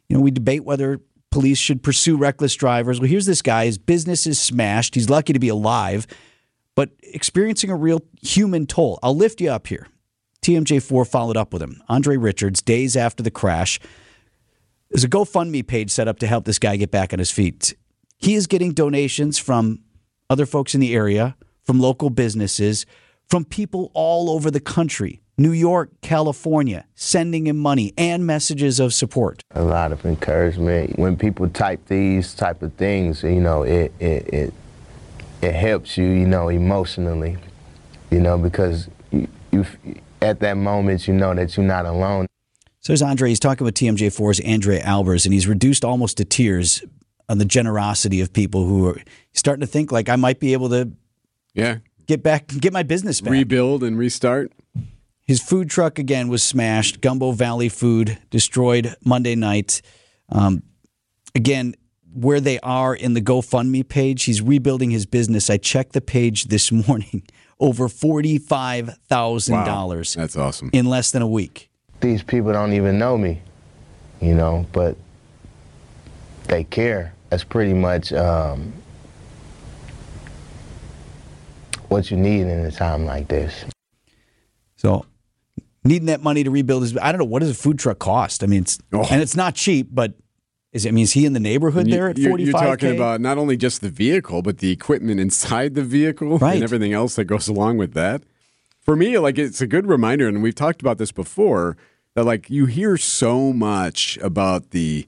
You 0.09 0.17
know, 0.17 0.23
we 0.23 0.33
debate 0.33 0.65
whether 0.65 1.01
police 1.31 1.59
should 1.59 1.83
pursue 1.83 2.17
reckless 2.17 2.55
drivers. 2.55 3.01
Well, 3.01 3.09
here's 3.09 3.27
this 3.27 3.43
guy. 3.43 3.67
His 3.67 3.79
business 3.79 4.27
is 4.27 4.41
smashed. 4.41 4.97
He's 4.97 5.09
lucky 5.09 5.33
to 5.33 5.39
be 5.39 5.49
alive, 5.49 6.07
but 6.75 6.91
experiencing 7.03 7.71
a 7.71 7.77
real 7.77 8.03
human 8.21 8.67
toll. 8.67 8.99
I'll 9.03 9.17
lift 9.17 9.41
you 9.41 9.51
up 9.51 9.69
here. 9.69 9.87
TMJ4 10.43 11.07
followed 11.07 11.37
up 11.37 11.53
with 11.53 11.63
him. 11.63 11.83
Andre 11.89 12.17
Richards, 12.17 12.63
days 12.63 12.97
after 12.97 13.23
the 13.23 13.31
crash, 13.31 13.79
there's 14.91 15.05
a 15.05 15.09
GoFundMe 15.09 15.65
page 15.65 15.91
set 15.91 16.09
up 16.09 16.19
to 16.19 16.27
help 16.27 16.45
this 16.45 16.59
guy 16.59 16.77
get 16.77 16.91
back 16.91 17.13
on 17.13 17.19
his 17.19 17.31
feet. 17.31 17.75
He 18.19 18.35
is 18.35 18.47
getting 18.47 18.73
donations 18.73 19.39
from 19.39 19.81
other 20.29 20.47
folks 20.47 20.75
in 20.75 20.81
the 20.81 20.95
area, 20.95 21.37
from 21.65 21.81
local 21.81 22.11
businesses, 22.11 22.87
from 23.29 23.45
people 23.45 23.91
all 23.95 24.31
over 24.31 24.51
the 24.51 24.61
country. 24.61 25.21
New 25.39 25.53
York, 25.53 25.91
California, 26.03 26.85
sending 26.95 27.47
him 27.47 27.57
money 27.57 27.95
and 27.97 28.27
messages 28.27 28.79
of 28.79 28.93
support. 28.93 29.43
a 29.53 29.63
lot 29.63 29.91
of 29.91 30.05
encouragement. 30.05 30.99
When 30.99 31.17
people 31.17 31.49
type 31.49 31.81
these 31.87 32.35
type 32.35 32.61
of 32.63 32.75
things, 32.75 33.23
you 33.23 33.41
know, 33.41 33.63
it 33.63 33.91
it 33.99 34.29
it, 34.35 34.55
it 35.41 35.55
helps 35.55 35.97
you, 35.97 36.05
you 36.05 36.27
know, 36.27 36.51
emotionally, 36.51 37.39
you 38.11 38.21
know, 38.21 38.37
because 38.37 38.89
you, 39.11 39.29
you 39.51 39.65
at 40.21 40.41
that 40.41 40.59
moment 40.59 41.09
you 41.09 41.15
know 41.15 41.35
that 41.35 41.57
you're 41.57 41.65
not 41.65 41.87
alone. 41.87 42.27
So 42.81 42.93
there's 42.93 43.03
Andre. 43.03 43.31
He's 43.31 43.41
talking 43.41 43.65
with 43.65 43.75
TMJ4's 43.75 44.41
Andre 44.47 44.81
Albers, 44.81 45.25
and 45.25 45.33
he's 45.33 45.47
reduced 45.47 45.85
almost 45.85 46.17
to 46.19 46.25
tears 46.25 46.83
on 47.31 47.39
the 47.39 47.45
generosity 47.45 48.21
of 48.21 48.33
people 48.33 48.67
who 48.67 48.89
are 48.89 49.01
starting 49.33 49.61
to 49.61 49.67
think 49.67 49.93
like 49.93 50.09
I 50.09 50.17
might 50.17 50.41
be 50.41 50.53
able 50.53 50.69
to 50.71 50.91
Yeah. 51.55 51.79
get 52.07 52.23
back, 52.23 52.47
get 52.49 52.73
my 52.73 52.83
business 52.83 53.21
back. 53.21 53.33
Rebuild 53.33 53.83
and 53.83 53.99
restart. 53.99 54.53
His 55.27 55.41
food 55.41 55.71
truck 55.71 55.99
again 55.99 56.29
was 56.29 56.43
smashed. 56.43 57.01
Gumbo 57.01 57.33
Valley 57.33 57.69
Food 57.69 58.19
destroyed 58.31 58.95
Monday 59.05 59.35
night. 59.37 59.81
Um, 60.29 60.63
again, 61.35 61.75
where 62.13 62.41
they 62.41 62.59
are 62.61 62.95
in 62.95 63.15
the 63.15 63.21
GoFundMe 63.21 63.89
page, 63.89 64.25
he's 64.25 64.43
rebuilding 64.43 64.91
his 64.91 65.07
business. 65.07 65.49
I 65.49 65.57
checked 65.59 65.93
the 65.93 66.01
page 66.01 66.45
this 66.47 66.73
morning. 66.89 67.23
Over 67.61 67.89
forty-five 67.89 68.97
thousand 69.09 69.55
Wow. 69.57 69.65
dollars 69.67 70.15
That's 70.15 70.35
awesome. 70.37 70.71
in 70.73 70.87
less 70.87 71.11
than 71.13 71.21
a 71.23 71.29
week. 71.29 71.71
These 72.01 72.23
people 72.23 72.53
don't 72.53 72.73
even 72.73 72.99
know 72.99 73.19
me, 73.19 73.43
you 74.21 74.35
know, 74.35 74.67
but 74.73 74.97
they 76.49 76.65
care. 76.65 77.13
That's 77.29 77.45
pretty 77.45 77.75
much 77.75 78.13
um, 78.13 78.73
what 81.91 82.11
you 82.11 82.17
need 82.17 82.43
in 82.43 82.61
a 82.65 82.71
time 82.71 83.05
like 83.05 83.29
this. 83.29 83.65
So 84.77 85.05
needing 85.85 86.07
that 86.07 86.23
money 86.23 86.45
to 86.45 86.51
rebuild 86.51 86.83
his 86.83 86.97
I 86.97 87.13
don't 87.13 87.19
know 87.19 87.25
what 87.25 87.41
does 87.41 87.51
a 87.51 87.55
food 87.55 87.79
truck 87.79 87.99
cost? 87.99 88.43
I 88.43 88.47
mean 88.47 88.63
it's 88.63 88.79
Oh. 88.93 89.07
and 89.11 89.21
it's 89.23 89.37
not 89.37 89.55
cheap, 89.55 89.89
but 89.93 90.15
is 90.73 90.85
it 90.87 90.91
I 90.91 90.93
mean 90.93 91.05
is 91.05 91.13
he 91.13 91.27
in 91.27 91.33
the 91.33 91.41
neighborhood 91.41 91.87
You- 91.87 91.93
there 91.95 92.09
at 92.09 92.19
you're, 92.19 92.31
forty 92.31 92.45
you're 92.45 92.53
talking 92.53 92.95
about 92.95 93.21
not 93.21 93.39
only 93.39 93.57
just 93.57 93.81
the 93.81 93.91
vehicle, 93.91 94.43
but 94.43 94.59
the 94.59 94.71
equipment 94.71 95.21
inside 95.21 95.75
the 95.75 95.83
vehicle 95.85 96.39
Right. 96.39 96.55
and 96.55 96.65
everything 96.65 96.93
else 96.93 97.17
that 97.17 97.25
goes 97.25 97.49
along 97.49 97.77
with 97.79 97.93
that. 97.95 98.23
For 98.81 98.97
me, 98.97 99.19
like 99.19 99.39
it's 99.39 99.61
a 99.61 99.67
good 99.67 99.87
reminder, 99.87 100.27
and 100.27 100.43
we've 100.43 100.55
talked 100.55 100.81
about 100.81 100.97
this 100.99 101.13
before, 101.13 101.77
that 102.15 102.25
like 102.25 102.49
you 102.51 102.67
hear 102.67 102.97
so 102.97 103.53
much 103.53 104.19
about 104.23 104.71
the 104.71 105.07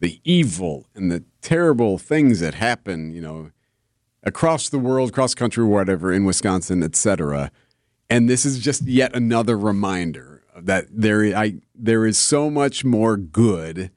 the 0.00 0.20
evil 0.24 0.86
and 0.94 1.10
the 1.10 1.24
terrible 1.40 1.96
things 1.96 2.40
that 2.40 2.54
happen, 2.54 3.12
you 3.14 3.20
know, 3.22 3.50
across 4.24 4.68
the 4.68 4.78
world, 4.78 5.12
cross 5.12 5.34
country, 5.34 5.64
whatever, 5.64 6.12
in 6.12 6.24
Wisconsin, 6.24 6.82
etc. 6.82 7.50
And 8.10 8.28
this 8.28 8.44
is 8.44 8.58
just 8.58 8.82
yet 8.82 9.14
another 9.14 9.56
reminder 9.56 10.42
that 10.56 10.86
there 10.90 11.36
I 11.36 11.60
there 11.74 12.06
is 12.06 12.18
so 12.18 12.50
much 12.50 12.84
more 12.84 13.16
good 13.16 13.90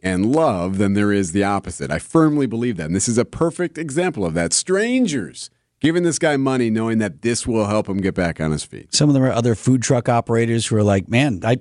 and 0.00 0.32
love 0.32 0.78
than 0.78 0.92
there 0.92 1.12
is 1.12 1.32
the 1.32 1.44
opposite. 1.44 1.90
I 1.90 1.98
firmly 1.98 2.46
believe 2.46 2.76
that. 2.76 2.86
And 2.86 2.94
this 2.94 3.08
is 3.08 3.18
a 3.18 3.24
perfect 3.24 3.76
example 3.76 4.24
of 4.24 4.34
that. 4.34 4.52
Strangers 4.52 5.50
giving 5.80 6.04
this 6.04 6.18
guy 6.18 6.36
money 6.36 6.70
knowing 6.70 6.98
that 6.98 7.22
this 7.22 7.46
will 7.46 7.66
help 7.66 7.88
him 7.88 7.98
get 7.98 8.14
back 8.14 8.40
on 8.40 8.52
his 8.52 8.64
feet. 8.64 8.94
Some 8.94 9.08
of 9.10 9.14
them 9.14 9.22
are 9.22 9.32
other 9.32 9.54
food 9.54 9.82
truck 9.82 10.08
operators 10.08 10.66
who 10.66 10.76
are 10.76 10.82
like, 10.82 11.08
man, 11.08 11.40
I 11.44 11.58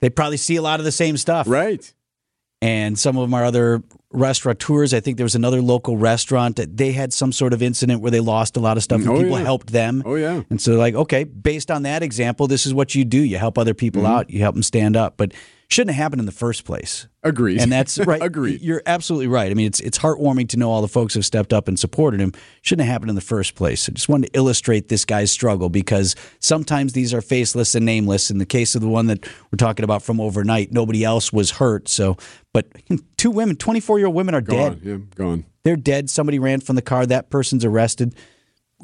they 0.00 0.10
probably 0.10 0.36
see 0.36 0.56
a 0.56 0.62
lot 0.62 0.78
of 0.80 0.84
the 0.84 0.92
same 0.92 1.16
stuff. 1.16 1.48
Right. 1.48 1.92
And 2.60 2.98
some 2.98 3.16
of 3.16 3.22
them 3.22 3.34
are 3.34 3.44
other 3.44 3.82
restaurateurs. 4.10 4.94
I 4.94 5.00
think 5.00 5.16
there 5.16 5.24
was 5.24 5.34
another 5.34 5.60
local 5.62 5.96
restaurant 5.96 6.56
that 6.56 6.76
they 6.76 6.92
had 6.92 7.12
some 7.12 7.32
sort 7.32 7.52
of 7.52 7.62
incident 7.62 8.00
where 8.00 8.10
they 8.10 8.20
lost 8.20 8.56
a 8.56 8.60
lot 8.60 8.76
of 8.76 8.82
stuff 8.82 9.00
and 9.00 9.08
Oh, 9.10 9.16
people 9.22 9.38
yeah. 9.38 9.44
helped 9.44 9.72
them. 9.72 10.02
Oh, 10.06 10.14
yeah. 10.14 10.42
And 10.50 10.60
so, 10.60 10.72
like, 10.76 10.94
okay, 10.94 11.24
based 11.24 11.70
on 11.70 11.82
that 11.82 12.02
example, 12.02 12.46
this 12.46 12.66
is 12.66 12.72
what 12.74 12.94
you 12.94 13.04
do. 13.04 13.18
You 13.22 13.38
help 13.38 13.58
other 13.58 13.74
people 13.74 14.02
Mm-hmm. 14.02 14.12
out, 14.12 14.30
you 14.30 14.40
help 14.40 14.54
them 14.54 14.62
stand 14.62 14.96
up. 14.96 15.16
But 15.16 15.32
shouldn't 15.68 15.94
have 15.94 16.02
happened 16.02 16.20
in 16.20 16.26
the 16.26 16.32
first 16.32 16.64
place. 16.64 17.06
Agreed. 17.22 17.60
And 17.60 17.70
that's 17.70 17.98
right. 18.06 18.22
Agreed. 18.22 18.62
You're 18.62 18.82
absolutely 18.86 19.26
right. 19.26 19.50
I 19.50 19.54
mean, 19.54 19.66
it's 19.66 19.80
it's 19.80 19.98
heartwarming 19.98 20.48
to 20.50 20.56
know 20.56 20.70
all 20.70 20.80
the 20.80 20.88
folks 20.88 21.14
have 21.14 21.24
stepped 21.24 21.52
up 21.52 21.68
and 21.68 21.78
supported 21.78 22.20
him. 22.20 22.32
Shouldn't 22.62 22.86
have 22.86 22.92
happened 22.92 23.10
in 23.10 23.14
the 23.14 23.20
first 23.20 23.54
place. 23.54 23.88
I 23.88 23.92
just 23.92 24.08
wanted 24.08 24.32
to 24.32 24.38
illustrate 24.38 24.88
this 24.88 25.04
guy's 25.04 25.30
struggle 25.30 25.68
because 25.68 26.16
sometimes 26.40 26.94
these 26.94 27.12
are 27.12 27.20
faceless 27.20 27.74
and 27.74 27.84
nameless. 27.84 28.30
In 28.30 28.38
the 28.38 28.46
case 28.46 28.74
of 28.74 28.80
the 28.80 28.88
one 28.88 29.06
that 29.06 29.26
we're 29.52 29.58
talking 29.58 29.84
about 29.84 30.02
from 30.02 30.20
overnight, 30.20 30.72
nobody 30.72 31.04
else 31.04 31.32
was 31.32 31.52
hurt. 31.52 31.88
So, 31.88 32.16
but 32.54 32.66
two 33.16 33.30
women, 33.30 33.56
24 33.56 33.98
year 33.98 34.06
old 34.06 34.16
women, 34.16 34.34
are 34.34 34.40
dead. 34.40 34.80
Yeah, 34.82 34.96
gone. 35.14 35.44
They're 35.64 35.76
dead. 35.76 36.08
Somebody 36.08 36.38
ran 36.38 36.60
from 36.60 36.76
the 36.76 36.82
car. 36.82 37.04
That 37.04 37.28
person's 37.28 37.64
arrested. 37.64 38.14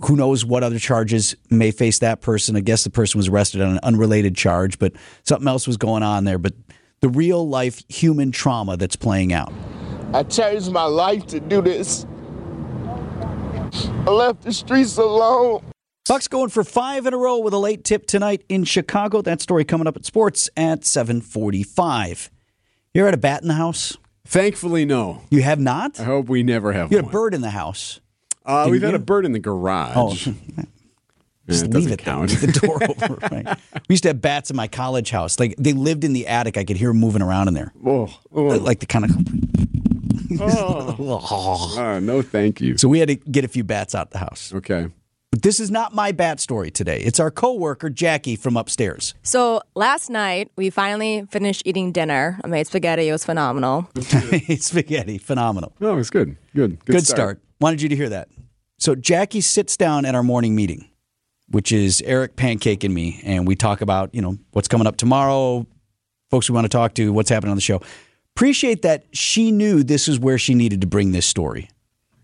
Who 0.03 0.17
knows 0.17 0.45
what 0.45 0.65
other 0.65 0.79
charges 0.79 1.37
may 1.51 1.71
face 1.71 2.01
that 2.01 2.21
person? 2.21 2.57
I 2.57 2.61
guess 2.61 2.83
the 2.85 2.91
person 2.91 3.19
was 3.19 3.29
arrested 3.29 3.61
on 3.61 3.73
an 3.73 3.81
unrelated 3.83 4.35
charge, 4.37 4.79
but 4.79 4.93
something 5.23 5.47
else 5.47 5.67
was 5.67 5.77
going 5.77 6.03
on 6.03 6.25
there. 6.25 6.39
But 6.39 6.55
the 7.01 7.09
real 7.09 7.49
life 7.49 7.83
human 7.89 8.33
trauma 8.33 8.77
that's 8.77 8.97
playing 8.97 9.33
out. 9.33 9.53
I 10.13 10.25
changed 10.25 10.71
my 10.73 10.85
life 10.85 11.27
to 11.29 11.41
do 11.41 11.63
this. 11.63 12.07
I 14.07 14.11
left 14.11 14.43
the 14.43 14.53
streets 14.53 14.97
alone. 14.97 15.63
Bucks 16.07 16.29
going 16.29 16.51
for 16.51 16.65
five 16.65 17.07
in 17.07 17.15
a 17.15 17.17
row 17.17 17.39
with 17.39 17.55
a 17.55 17.59
late 17.59 17.85
tip 17.85 18.07
tonight 18.07 18.45
in 18.49 18.65
Chicago. 18.65 19.23
That 19.23 19.41
story 19.41 19.65
coming 19.65 19.87
up 19.87 19.97
at 19.97 20.05
sports 20.05 20.51
at 20.57 20.85
745. 20.85 22.31
You 22.93 23.01
ever 23.01 23.07
had 23.09 23.15
a 23.15 23.19
bat 23.19 23.43
in 23.43 23.49
the 23.49 23.55
house? 23.55 23.97
Thankfully, 24.27 24.85
no. 24.85 25.23
You 25.31 25.43
have 25.43 25.59
not? 25.59 25.99
I 26.01 26.05
hope 26.05 26.29
we 26.29 26.43
never 26.43 26.73
have 26.73 26.91
You 26.91 26.99
had 26.99 27.07
a 27.07 27.11
bird 27.11 27.33
in 27.33 27.41
the 27.41 27.51
house. 27.51 28.01
Uh, 28.45 28.69
we've 28.71 28.83
had 28.83 28.95
a 28.95 28.99
bird 28.99 29.25
in 29.25 29.33
the 29.33 29.39
garage. 29.39 29.93
Oh, 29.97 30.15
Yeah, 31.47 31.53
just 31.53 31.65
it 31.67 31.75
leave 31.75 31.91
doesn't 31.91 31.93
it 31.93 31.97
there. 31.99 32.05
count. 32.15 32.31
Leave 32.31 32.41
the 32.41 32.61
door 32.67 32.83
open. 32.89 33.19
Right. 33.31 33.59
We 33.89 33.93
used 33.93 34.05
to 34.05 34.09
have 34.09 34.23
bats 34.23 34.49
in 34.49 34.57
my 34.57 34.67
college 34.67 35.11
house. 35.11 35.39
Like 35.39 35.55
they 35.59 35.75
lived 35.75 36.03
in 36.03 36.15
the 36.15 36.27
attic. 36.27 36.57
I 36.57 36.65
could 36.65 36.79
hear 36.79 36.89
them 36.89 36.97
moving 36.99 37.21
around 37.21 37.49
in 37.49 37.55
there. 37.55 37.71
oh, 37.85 38.09
oh, 38.33 38.43
Like 38.45 38.81
the 38.81 38.87
kind 38.87 39.05
of. 39.05 39.11
oh, 40.41 41.99
no, 42.03 42.23
thank 42.23 42.61
you. 42.63 42.79
So 42.79 42.89
we 42.89 42.99
had 42.99 43.09
to 43.09 43.17
get 43.17 43.45
a 43.45 43.49
few 43.49 43.63
bats 43.63 43.95
out 43.95 44.07
of 44.07 44.11
the 44.13 44.19
house. 44.19 44.53
Okay. 44.55 44.89
But 45.31 45.43
this 45.43 45.59
is 45.61 45.71
not 45.71 45.93
my 45.95 46.13
bat 46.13 46.41
story 46.41 46.71
today. 46.71 47.01
It's 47.01 47.21
our 47.21 47.31
coworker 47.31 47.91
Jackie 47.91 48.37
from 48.37 48.57
upstairs. 48.57 49.15
So 49.23 49.61
last 49.75 50.09
night 50.09 50.51
we 50.57 50.71
finally 50.71 51.27
finished 51.31 51.63
eating 51.67 51.93
dinner. 51.93 52.41
I 52.43 52.47
made 52.47 52.67
spaghetti. 52.69 53.09
It 53.09 53.13
was 53.13 53.25
phenomenal. 53.25 53.89
Spaghetti, 54.01 55.19
phenomenal. 55.19 55.73
Oh, 55.81 55.99
it's 55.99 56.09
good. 56.11 56.37
Good. 56.55 56.79
Good, 56.85 56.93
Good 56.93 57.07
start. 57.07 57.41
Wanted 57.65 57.81
you 57.81 57.89
to 57.89 57.97
hear 57.97 58.11
that. 58.11 58.29
So 58.77 58.95
Jackie 58.95 59.41
sits 59.41 59.79
down 59.79 60.05
at 60.05 60.15
our 60.15 60.23
morning 60.23 60.55
meeting, 60.55 60.91
which 61.49 61.73
is 61.73 62.03
Eric 62.05 62.37
Pancake 62.37 62.85
and 62.85 62.93
me, 62.93 63.23
and 63.25 63.49
we 63.49 63.57
talk 63.57 63.81
about 63.81 64.15
you 64.15 64.21
know 64.21 64.37
what's 64.51 64.69
coming 64.69 64.87
up 64.87 64.97
tomorrow, 64.99 65.67
folks 66.31 66.51
we 66.51 66.55
want 66.55 66.67
to 66.67 66.69
talk 66.69 66.93
to, 66.97 67.11
what's 67.11 67.31
happening 67.31 67.53
on 67.53 67.57
the 67.57 67.63
show. 67.63 67.81
Appreciate 68.37 68.83
that 68.83 69.07
she 69.15 69.51
knew 69.51 69.83
this 69.83 70.09
is 70.09 70.19
where 70.19 70.37
she 70.37 70.53
needed 70.53 70.83
to 70.83 70.87
bring 70.87 71.13
this 71.13 71.25
story, 71.25 71.71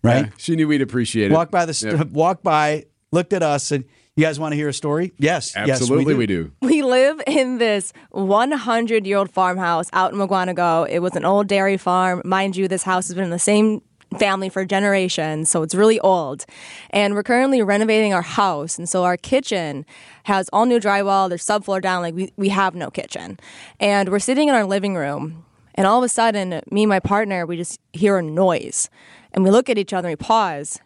right? 0.04 0.26
Yeah, 0.26 0.32
she 0.36 0.56
knew 0.56 0.68
we'd 0.68 0.82
appreciate 0.82 1.30
it. 1.30 1.34
Walk 1.34 1.50
by 1.50 1.64
the 1.64 1.72
st- 1.72 1.96
Yep. 1.96 2.08
walk 2.10 2.42
by, 2.42 2.84
looked 3.10 3.32
at 3.32 3.42
us, 3.42 3.72
and 3.72 3.86
you 4.16 4.26
guys 4.26 4.38
want 4.38 4.52
to 4.52 4.56
hear 4.56 4.68
a 4.68 4.74
story? 4.74 5.14
Yes, 5.16 5.56
Absolutely, 5.56 6.12
yes, 6.12 6.18
we 6.18 6.26
do. 6.26 6.52
We 6.60 6.82
live 6.82 7.18
in 7.26 7.56
this 7.56 7.94
100 8.10 9.06
year 9.06 9.16
old 9.16 9.30
farmhouse 9.30 9.88
out 9.94 10.12
in 10.12 10.18
Mukwonago. 10.18 10.86
It 10.86 10.98
was 10.98 11.16
an 11.16 11.24
old 11.24 11.46
dairy 11.46 11.78
farm. 11.78 12.20
Mind 12.26 12.56
you, 12.56 12.68
this 12.68 12.82
house 12.82 13.08
has 13.08 13.14
been 13.14 13.24
in 13.24 13.30
the 13.30 13.38
same 13.38 13.80
family 14.18 14.48
for 14.48 14.64
generations, 14.64 15.50
so 15.50 15.62
it's 15.62 15.74
really 15.74 16.00
old. 16.00 16.44
And 16.90 17.14
we're 17.14 17.22
currently 17.22 17.62
renovating 17.62 18.12
our 18.12 18.22
house. 18.22 18.78
And 18.78 18.88
so 18.88 19.04
our 19.04 19.16
kitchen 19.16 19.86
has 20.24 20.48
all 20.52 20.66
new 20.66 20.80
drywall, 20.80 21.28
there's 21.28 21.44
subfloor 21.44 21.80
down, 21.80 22.02
like 22.02 22.14
we, 22.14 22.32
we 22.36 22.48
have 22.48 22.74
no 22.74 22.90
kitchen. 22.90 23.38
And 23.78 24.08
we're 24.08 24.18
sitting 24.18 24.48
in 24.48 24.54
our 24.54 24.64
living 24.64 24.94
room, 24.94 25.44
and 25.74 25.86
all 25.86 25.98
of 25.98 26.04
a 26.04 26.08
sudden, 26.08 26.60
me 26.70 26.82
and 26.82 26.88
my 26.88 27.00
partner, 27.00 27.46
we 27.46 27.56
just 27.56 27.80
hear 27.92 28.18
a 28.18 28.22
noise. 28.22 28.90
And 29.32 29.44
we 29.44 29.50
look 29.50 29.70
at 29.70 29.78
each 29.78 29.92
other, 29.92 30.08
and 30.08 30.18
we 30.18 30.24
pause, 30.24 30.80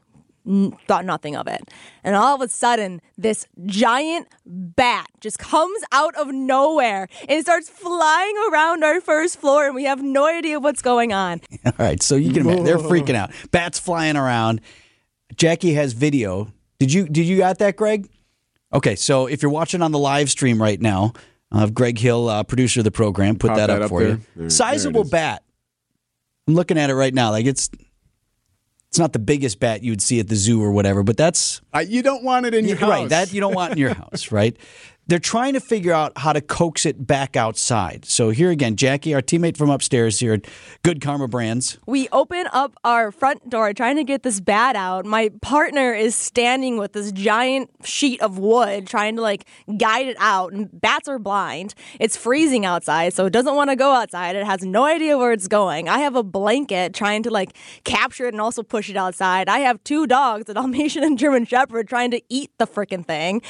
thought 0.86 1.04
nothing 1.04 1.36
of 1.36 1.46
it. 1.46 1.70
And 2.02 2.14
all 2.14 2.34
of 2.34 2.40
a 2.42 2.48
sudden, 2.48 3.00
this 3.16 3.46
giant 3.64 4.28
bat 4.44 5.06
just 5.20 5.38
comes 5.38 5.82
out 5.92 6.14
of 6.16 6.28
nowhere 6.28 7.08
and 7.28 7.42
starts 7.42 7.68
flying 7.70 8.34
around 8.52 8.84
our 8.84 9.00
first 9.00 9.38
floor, 9.40 9.66
and 9.66 9.74
we 9.74 9.84
have 9.84 10.02
no 10.02 10.26
idea 10.26 10.60
what's 10.60 10.82
going 10.82 11.12
on. 11.12 11.40
All 11.66 11.72
right, 11.78 12.02
so 12.02 12.14
you 12.16 12.32
can 12.32 12.42
imagine 12.42 12.64
they're 12.64 12.76
freaking 12.78 13.14
out. 13.14 13.30
Bats 13.50 13.78
flying 13.78 14.16
around. 14.16 14.60
Jackie 15.36 15.74
has 15.74 15.92
video. 15.94 16.52
Did 16.78 16.92
you 16.92 17.08
did 17.08 17.24
you 17.26 17.38
got 17.38 17.58
that, 17.60 17.76
Greg? 17.76 18.08
Okay, 18.72 18.96
so 18.96 19.26
if 19.26 19.40
you're 19.42 19.50
watching 19.50 19.80
on 19.82 19.92
the 19.92 19.98
live 19.98 20.28
stream 20.30 20.60
right 20.60 20.80
now, 20.80 21.12
uh, 21.52 21.66
Greg 21.68 21.98
Hill, 21.98 22.28
uh, 22.28 22.42
producer 22.42 22.80
of 22.80 22.84
the 22.84 22.90
program, 22.90 23.36
put 23.36 23.48
that, 23.54 23.68
that 23.68 23.70
up, 23.70 23.82
up 23.84 23.88
for 23.88 24.00
there. 24.00 24.08
you. 24.10 24.16
There- 24.16 24.42
there 24.42 24.50
Sizable 24.50 25.02
is. 25.02 25.10
bat. 25.10 25.42
I'm 26.46 26.54
looking 26.54 26.76
at 26.76 26.90
it 26.90 26.94
right 26.94 27.14
now. 27.14 27.30
Like 27.30 27.46
it's 27.46 27.70
it's 28.94 28.98
not 29.00 29.12
the 29.12 29.18
biggest 29.18 29.58
bat 29.58 29.82
you 29.82 29.90
would 29.90 30.00
see 30.00 30.20
at 30.20 30.28
the 30.28 30.36
zoo 30.36 30.62
or 30.62 30.70
whatever, 30.70 31.02
but 31.02 31.16
that's 31.16 31.60
Uh, 31.74 31.80
you 31.80 32.00
don't 32.00 32.22
want 32.22 32.46
it 32.46 32.54
in 32.54 32.64
your 32.64 32.76
house. 32.76 32.88
Right, 32.88 33.08
that 33.08 33.32
you 33.32 33.40
don't 33.40 33.52
want 33.52 33.72
in 33.72 33.78
your 33.78 33.92
house, 34.02 34.30
right? 34.30 34.56
They're 35.06 35.18
trying 35.18 35.52
to 35.52 35.61
figure 35.61 35.92
out 35.92 36.16
how 36.16 36.32
to 36.32 36.40
coax 36.40 36.87
it 36.87 37.06
back 37.06 37.37
outside. 37.37 38.06
So 38.06 38.30
here 38.30 38.50
again, 38.50 38.76
Jackie, 38.76 39.12
our 39.12 39.20
teammate 39.20 39.58
from 39.58 39.68
upstairs 39.68 40.18
here 40.18 40.32
at 40.32 40.46
Good 40.82 41.02
Karma 41.02 41.28
Brands. 41.28 41.78
We 41.87 42.08
open 42.11 42.46
up 42.52 42.75
our 42.84 43.12
front 43.12 43.50
door 43.50 43.75
trying 43.75 43.96
to 43.96 44.04
get 44.04 44.23
this 44.23 44.40
bat 44.40 44.76
out. 44.76 45.04
My 45.04 45.30
partner 45.42 45.92
is 45.92 46.14
standing 46.14 46.78
with 46.78 46.94
this 46.94 47.12
giant 47.12 47.68
sheet 47.84 48.23
of 48.23 48.38
wood 48.38 48.87
trying 48.87 49.16
to 49.16 49.23
like 49.23 49.46
guide 49.76 50.06
it 50.06 50.16
out. 50.18 50.54
And 50.54 50.70
bats 50.80 51.06
are 51.06 51.18
blind. 51.18 51.75
It's 52.00 52.16
freezing 52.16 52.64
outside, 52.64 53.12
so 53.12 53.26
it 53.26 53.32
doesn't 53.32 53.54
want 53.54 53.68
to 53.68 53.76
go 53.76 53.92
outside. 53.92 54.37
It 54.37 54.46
has 54.46 54.64
no 54.64 54.87
idea 54.87 55.18
where 55.18 55.32
it's 55.32 55.49
going. 55.49 55.87
I 55.87 55.99
have 55.99 56.16
a 56.16 56.23
blanket 56.23 56.94
trying 56.94 57.23
to 57.25 57.30
like 57.30 57.54
capture 57.84 58.25
it 58.25 58.32
and 58.32 58.40
also 58.40 58.62
push 58.62 58.88
it 58.88 58.96
outside. 58.96 59.50
I 59.50 59.58
have 59.58 59.84
two 59.84 60.06
dogs, 60.06 60.49
a 60.49 60.54
Dalmatian 60.54 61.04
and 61.04 61.18
German 61.18 61.44
Shepherd, 61.44 61.88
trying 61.88 62.11
to 62.12 62.23
eat 62.30 62.50
the 62.56 62.66
freaking 62.66 63.04
thing. 63.04 63.42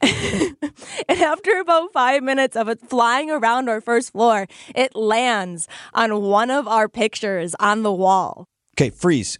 And 1.08 1.20
after 1.20 1.58
about 1.60 1.92
five 1.92 2.22
minutes 2.22 2.56
of 2.56 2.68
it 2.68 2.80
flying 2.88 3.30
around 3.30 3.68
our 3.68 3.80
first 3.80 4.12
floor, 4.12 4.46
it 4.74 4.94
lands 4.94 5.66
on 5.94 6.22
one 6.22 6.50
of 6.50 6.68
our 6.68 6.88
pictures 6.88 7.54
on 7.58 7.82
the 7.82 7.92
wall. 7.92 8.46
Okay, 8.74 8.90
freeze. 8.90 9.38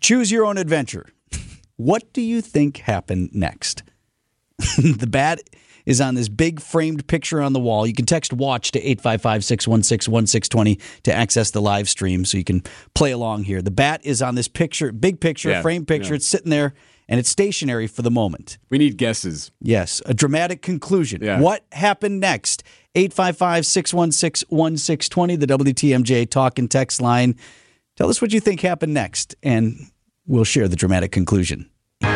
Choose 0.00 0.30
your 0.30 0.44
own 0.44 0.58
adventure. 0.58 1.06
What 1.76 2.12
do 2.12 2.20
you 2.20 2.42
think 2.42 2.76
happened 2.76 3.30
next? 3.32 3.82
the 4.78 5.08
bat 5.08 5.40
is 5.84 6.00
on 6.00 6.14
this 6.14 6.28
big 6.28 6.60
framed 6.60 7.08
picture 7.08 7.42
on 7.42 7.54
the 7.54 7.58
wall. 7.58 7.86
You 7.88 7.94
can 7.94 8.06
text 8.06 8.32
watch 8.32 8.70
to 8.72 8.78
855 8.78 9.44
616 9.44 10.12
1620 10.12 10.78
to 11.04 11.12
access 11.12 11.50
the 11.50 11.60
live 11.62 11.88
stream 11.88 12.24
so 12.24 12.38
you 12.38 12.44
can 12.44 12.62
play 12.94 13.10
along 13.10 13.44
here. 13.44 13.62
The 13.62 13.72
bat 13.72 14.00
is 14.04 14.22
on 14.22 14.36
this 14.36 14.46
picture, 14.46 14.92
big 14.92 15.18
picture, 15.18 15.50
Yeah, 15.50 15.62
framed 15.62 15.88
picture. 15.88 16.10
yeah. 16.10 16.16
It's 16.16 16.26
sitting 16.26 16.50
there 16.50 16.74
and 17.12 17.18
it's 17.18 17.28
stationary 17.28 17.86
for 17.86 18.00
the 18.00 18.10
moment. 18.10 18.56
We 18.70 18.78
need 18.78 18.96
guesses. 18.96 19.50
Yes, 19.60 20.00
a 20.06 20.14
dramatic 20.14 20.62
conclusion. 20.62 21.22
Yeah. 21.22 21.40
What 21.40 21.62
happened 21.70 22.20
next? 22.20 22.64
855 22.94 23.66
616 23.66 24.48
1620, 24.48 25.36
the 25.36 25.46
WTMJ 25.46 26.30
talk 26.30 26.58
and 26.58 26.70
text 26.70 27.02
line. 27.02 27.36
Tell 27.98 28.08
us 28.08 28.22
what 28.22 28.32
you 28.32 28.40
think 28.40 28.62
happened 28.62 28.94
next, 28.94 29.34
and 29.42 29.90
we'll 30.26 30.44
share 30.44 30.68
the 30.68 30.76
dramatic 30.76 31.12
conclusion. 31.12 31.68
All 32.00 32.08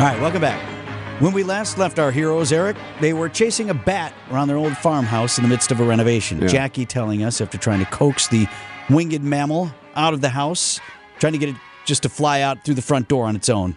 right, 0.00 0.20
welcome 0.20 0.40
back. 0.40 0.60
When 1.20 1.32
we 1.32 1.44
last 1.44 1.78
left 1.78 2.00
our 2.00 2.10
heroes, 2.10 2.50
Eric, 2.50 2.76
they 3.00 3.12
were 3.12 3.28
chasing 3.28 3.70
a 3.70 3.74
bat 3.74 4.12
around 4.32 4.48
their 4.48 4.56
old 4.56 4.76
farmhouse 4.76 5.38
in 5.38 5.44
the 5.44 5.48
midst 5.48 5.70
of 5.70 5.78
a 5.78 5.84
renovation. 5.84 6.40
Yeah. 6.42 6.48
Jackie 6.48 6.84
telling 6.84 7.22
us 7.22 7.40
after 7.40 7.56
trying 7.56 7.78
to 7.78 7.86
coax 7.92 8.26
the 8.26 8.48
winged 8.90 9.22
mammal 9.22 9.70
out 9.94 10.14
of 10.14 10.20
the 10.20 10.30
house, 10.30 10.80
trying 11.18 11.32
to 11.32 11.38
get 11.38 11.50
it 11.50 11.56
just 11.84 12.02
to 12.02 12.08
fly 12.08 12.40
out 12.40 12.64
through 12.64 12.74
the 12.74 12.82
front 12.82 13.08
door 13.08 13.26
on 13.26 13.36
its 13.36 13.48
own. 13.48 13.76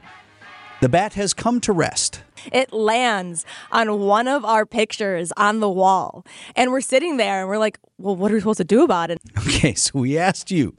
The 0.82 0.90
bat 0.90 1.14
has 1.14 1.34
come 1.34 1.60
to 1.62 1.74
rest. 1.74 2.22
It 2.52 2.72
lands 2.72 3.46
on 3.72 4.00
one 4.00 4.28
of 4.28 4.46
our 4.46 4.66
pictures 4.66 5.34
on 5.36 5.60
the 5.60 5.70
wall. 5.70 6.26
And 6.56 6.72
we're 6.72 6.82
sitting 6.82 7.18
there 7.18 7.40
and 7.42 7.50
we're 7.50 7.58
like, 7.58 7.80
well, 7.98 8.16
what 8.16 8.32
are 8.32 8.36
we 8.36 8.40
supposed 8.40 8.58
to 8.58 8.64
do 8.64 8.84
about 8.84 9.10
it? 9.12 9.20
Okay, 9.48 9.74
so 9.74 10.00
we 10.00 10.18
asked 10.18 10.52
you, 10.52 10.78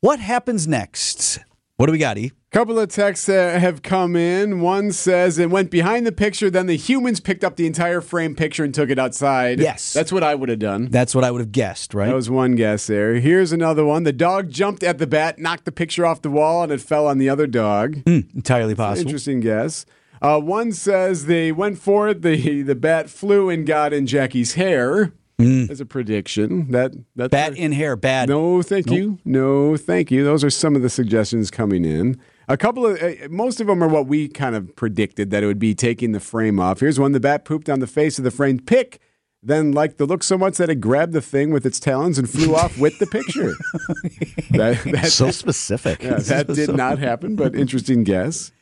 what 0.00 0.20
happens 0.20 0.68
next? 0.68 1.38
What 1.76 1.86
do 1.86 1.92
we 1.92 1.98
got, 1.98 2.16
E? 2.16 2.32
Couple 2.52 2.78
of 2.78 2.88
texts 2.88 3.28
uh, 3.28 3.58
have 3.58 3.82
come 3.82 4.16
in. 4.16 4.60
One 4.62 4.92
says 4.92 5.38
it 5.38 5.50
went 5.50 5.70
behind 5.70 6.06
the 6.06 6.12
picture, 6.12 6.48
then 6.48 6.64
the 6.64 6.76
humans 6.76 7.20
picked 7.20 7.44
up 7.44 7.56
the 7.56 7.66
entire 7.66 8.00
frame 8.00 8.34
picture 8.34 8.64
and 8.64 8.72
took 8.72 8.88
it 8.88 8.98
outside. 8.98 9.60
Yes. 9.60 9.92
That's 9.92 10.10
what 10.10 10.22
I 10.22 10.34
would 10.34 10.48
have 10.48 10.58
done. 10.58 10.86
That's 10.86 11.14
what 11.14 11.22
I 11.22 11.30
would 11.30 11.42
have 11.42 11.52
guessed, 11.52 11.92
right? 11.92 12.06
That 12.06 12.14
was 12.14 12.30
one 12.30 12.54
guess 12.54 12.86
there. 12.86 13.16
Here's 13.16 13.52
another 13.52 13.84
one. 13.84 14.04
The 14.04 14.14
dog 14.14 14.48
jumped 14.48 14.82
at 14.82 14.96
the 14.96 15.06
bat, 15.06 15.38
knocked 15.38 15.66
the 15.66 15.72
picture 15.72 16.06
off 16.06 16.22
the 16.22 16.30
wall, 16.30 16.62
and 16.62 16.72
it 16.72 16.80
fell 16.80 17.06
on 17.06 17.18
the 17.18 17.28
other 17.28 17.46
dog. 17.46 18.02
entirely 18.06 18.74
possible. 18.74 19.06
Interesting 19.08 19.40
guess. 19.40 19.84
Uh, 20.22 20.40
one 20.40 20.72
says 20.72 21.26
they 21.26 21.52
went 21.52 21.76
for 21.76 22.08
it. 22.08 22.22
The 22.22 22.62
the 22.62 22.74
bat 22.74 23.10
flew 23.10 23.50
and 23.50 23.66
got 23.66 23.92
in 23.92 24.06
Jackie's 24.06 24.54
hair. 24.54 25.12
As 25.38 25.80
a 25.82 25.86
prediction. 25.86 26.70
That 26.70 26.92
that's 27.14 27.30
Bat 27.30 27.56
in 27.56 27.72
hair, 27.72 27.94
bad. 27.94 28.30
No, 28.30 28.62
thank 28.62 28.90
you. 28.90 29.18
No, 29.24 29.76
thank 29.76 30.10
you. 30.10 30.24
Those 30.24 30.42
are 30.42 30.48
some 30.48 30.74
of 30.74 30.80
the 30.80 30.88
suggestions 30.88 31.50
coming 31.50 31.84
in. 31.84 32.18
A 32.48 32.56
couple 32.56 32.86
of, 32.86 33.02
uh, 33.02 33.28
most 33.28 33.60
of 33.60 33.66
them 33.66 33.82
are 33.82 33.88
what 33.88 34.06
we 34.06 34.28
kind 34.28 34.54
of 34.54 34.74
predicted 34.76 35.30
that 35.30 35.42
it 35.42 35.46
would 35.46 35.58
be 35.58 35.74
taking 35.74 36.12
the 36.12 36.20
frame 36.20 36.58
off. 36.58 36.80
Here's 36.80 36.98
one: 36.98 37.12
the 37.12 37.20
bat 37.20 37.44
pooped 37.44 37.68
on 37.68 37.80
the 37.80 37.86
face 37.86 38.16
of 38.16 38.24
the 38.24 38.30
framed 38.30 38.66
pick, 38.66 38.98
then 39.42 39.72
liked 39.72 39.98
the 39.98 40.06
look 40.06 40.22
so 40.22 40.38
much 40.38 40.56
that 40.56 40.70
it 40.70 40.76
grabbed 40.76 41.12
the 41.12 41.20
thing 41.20 41.50
with 41.50 41.66
its 41.66 41.78
talons 41.78 42.18
and 42.18 42.28
flew 42.28 42.54
off 42.54 42.78
with 42.78 42.98
the 42.98 43.06
picture. 43.06 43.52
that, 44.50 44.82
that, 44.92 45.12
so 45.12 45.30
specific. 45.30 46.02
yeah, 46.02 46.16
that 46.16 46.46
did 46.54 46.74
not 46.74 46.98
happen, 46.98 47.36
but 47.36 47.54
interesting 47.54 48.04
guess. 48.04 48.52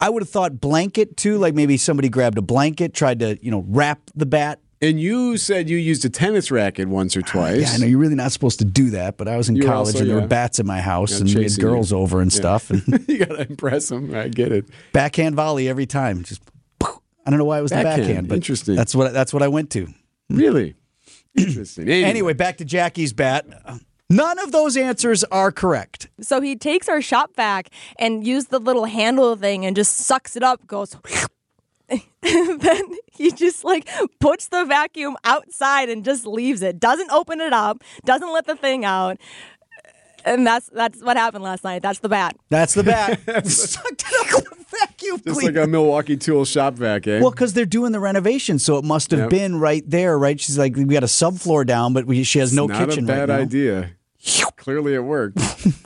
I 0.00 0.10
would 0.10 0.22
have 0.22 0.30
thought 0.30 0.60
blanket 0.60 1.16
too, 1.16 1.38
like 1.38 1.54
maybe 1.54 1.76
somebody 1.76 2.08
grabbed 2.08 2.36
a 2.38 2.42
blanket, 2.42 2.92
tried 2.94 3.20
to, 3.20 3.38
you 3.40 3.50
know, 3.50 3.64
wrap 3.68 4.00
the 4.14 4.26
bat. 4.26 4.60
And 4.82 5.00
you 5.00 5.36
said 5.38 5.70
you 5.70 5.78
used 5.78 6.04
a 6.04 6.10
tennis 6.10 6.50
racket 6.50 6.88
once 6.88 7.16
or 7.16 7.22
ah, 7.24 7.30
twice. 7.30 7.60
Yeah, 7.62 7.72
I 7.72 7.76
know 7.78 7.86
you're 7.86 7.98
really 7.98 8.14
not 8.14 8.30
supposed 8.32 8.58
to 8.58 8.64
do 8.66 8.90
that, 8.90 9.16
but 9.16 9.26
I 9.26 9.36
was 9.38 9.48
in 9.48 9.56
You 9.56 9.62
college 9.62 9.94
also, 9.94 10.00
and 10.00 10.08
there 10.10 10.16
yeah. 10.16 10.22
were 10.22 10.28
bats 10.28 10.58
in 10.58 10.66
my 10.66 10.80
house 10.80 11.18
and 11.18 11.24
we 11.28 11.32
had 11.34 11.42
chasing 11.44 11.62
you. 11.64 11.70
girls 11.70 11.92
over 11.92 12.20
and 12.20 12.30
Yeah. 12.32 12.36
stuff. 12.38 12.70
And 12.70 12.82
you 13.08 13.18
got 13.24 13.30
to 13.36 13.48
impress 13.48 13.88
them. 13.88 14.14
I 14.14 14.28
get 14.28 14.52
it. 14.52 14.66
backhand 14.92 15.34
volley 15.34 15.68
every 15.68 15.86
time. 15.86 16.22
Just 16.24 16.42
I 16.82 17.30
don't 17.30 17.38
know 17.38 17.44
why 17.46 17.58
it 17.58 17.62
was 17.62 17.70
the 17.70 17.76
Backhand. 17.76 18.02
backhand, 18.06 18.28
but 18.28 18.34
Interesting. 18.36 18.76
That's 18.76 18.94
what 18.94 19.12
that's 19.14 19.32
what 19.32 19.42
I 19.42 19.48
went 19.48 19.70
to. 19.70 19.88
Really? 20.28 20.74
Interesting. 21.36 21.88
Anyway, 21.88 22.08
Anyway, 22.08 22.32
back 22.34 22.58
to 22.58 22.64
Jackie's 22.64 23.12
bat. 23.12 23.46
None 24.08 24.38
of 24.38 24.52
those 24.52 24.76
answers 24.76 25.24
are 25.24 25.50
correct. 25.50 26.08
So 26.20 26.40
he 26.40 26.54
takes 26.54 26.88
our 26.88 27.02
shop 27.02 27.30
vac 27.34 27.70
and 27.98 28.24
used 28.26 28.50
the 28.50 28.60
little 28.60 28.84
handle 28.84 29.34
thing 29.36 29.66
and 29.66 29.74
just 29.74 29.96
sucks 29.96 30.36
it 30.36 30.42
up, 30.44 30.66
goes. 30.66 30.96
And 31.88 32.00
then 32.60 32.82
he 33.12 33.30
just 33.32 33.64
like 33.64 33.88
puts 34.20 34.48
the 34.48 34.64
vacuum 34.64 35.16
outside 35.24 35.88
and 35.88 36.04
just 36.04 36.26
leaves 36.26 36.62
it. 36.62 36.80
Doesn't 36.80 37.10
open 37.10 37.40
it 37.40 37.52
up, 37.52 37.82
doesn't 38.04 38.32
let 38.32 38.46
the 38.46 38.56
thing 38.56 38.84
out. 38.84 39.18
And 40.24 40.44
that's 40.44 40.68
that's 40.70 41.00
what 41.02 41.16
happened 41.16 41.44
last 41.44 41.62
night. 41.62 41.82
That's 41.82 42.00
the 42.00 42.08
bat. 42.08 42.36
That's 42.48 42.74
the 42.74 42.82
bat. 42.82 43.20
Sucked 43.46 44.04
it 44.10 44.34
up 44.34 44.42
with 44.50 44.52
a 44.60 44.76
vacuum 44.76 45.20
just 45.24 45.38
cleaner. 45.38 45.60
like 45.60 45.68
a 45.68 45.70
Milwaukee 45.70 46.16
Tool 46.16 46.44
shop 46.44 46.74
vac, 46.74 47.06
eh? 47.06 47.20
Well, 47.20 47.30
because 47.30 47.52
they're 47.52 47.64
doing 47.64 47.92
the 47.92 48.00
renovation, 48.00 48.58
so 48.58 48.76
it 48.76 48.84
must 48.84 49.12
have 49.12 49.20
Yep. 49.20 49.30
been 49.30 49.60
right 49.60 49.88
there, 49.88 50.18
right? 50.18 50.40
She's 50.40 50.58
like, 50.58 50.74
we 50.74 50.84
got 50.86 51.04
a 51.04 51.06
subfloor 51.06 51.64
down, 51.64 51.92
but 51.92 52.06
we, 52.06 52.24
she 52.24 52.40
has 52.40 52.52
no 52.52 52.66
Not 52.66 52.88
kitchen 52.88 53.04
a 53.04 53.06
bad 53.06 53.28
right 53.28 53.36
now. 53.36 53.42
idea. 53.42 53.90
Clearly, 54.56 54.94
it 54.94 55.04
worked. 55.04 55.38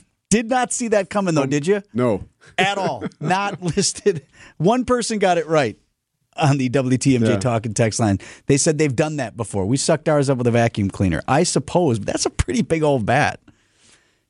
Did 0.31 0.49
not 0.49 0.73
see 0.73 0.87
that 0.87 1.09
coming 1.11 1.35
though, 1.35 1.45
did 1.45 1.67
you? 1.67 1.83
No. 1.93 2.23
At 2.57 2.77
all. 2.79 3.03
Not 3.19 3.61
listed. 3.61 4.25
One 4.57 4.85
person 4.85 5.19
got 5.19 5.37
it 5.37 5.45
right 5.45 5.77
on 6.37 6.57
the 6.57 6.69
WTMJ 6.69 7.27
Yeah. 7.29 7.39
talk 7.39 7.65
and 7.65 7.75
text 7.75 7.99
line. 7.99 8.19
They 8.47 8.57
said 8.57 8.77
they've 8.77 8.95
done 8.95 9.17
that 9.17 9.35
before. 9.37 9.65
We 9.65 9.77
sucked 9.77 10.07
ours 10.09 10.29
up 10.29 10.37
with 10.37 10.47
a 10.47 10.51
vacuum 10.51 10.89
cleaner. 10.89 11.21
I 11.27 11.43
suppose, 11.43 11.99
but 11.99 12.07
that's 12.07 12.25
a 12.25 12.29
pretty 12.29 12.61
big 12.61 12.83
old 12.83 13.05
bat. 13.05 13.39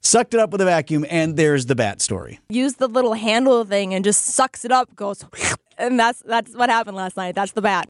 Sucked 0.04 0.34
it 0.34 0.40
up 0.40 0.50
with 0.52 0.62
a 0.62 0.66
vacuum, 0.66 1.06
and 1.12 1.38
there's 1.38 1.68
the 1.68 1.76
bat 1.76 2.02
story. 2.02 2.40
Use 2.50 2.74
the 2.76 2.88
little 2.88 3.14
handle 3.14 3.64
thing 3.66 3.94
and 3.94 4.04
just 4.04 4.26
sucks 4.26 4.66
it 4.66 4.72
up, 4.72 4.96
goes. 4.96 5.24
And 5.78 6.00
that's 6.00 6.22
that's 6.28 6.54
what 6.56 6.70
happened 6.70 6.96
last 6.96 7.18
night. 7.18 7.34
That's 7.34 7.54
the 7.54 7.62
bat. 7.62 7.90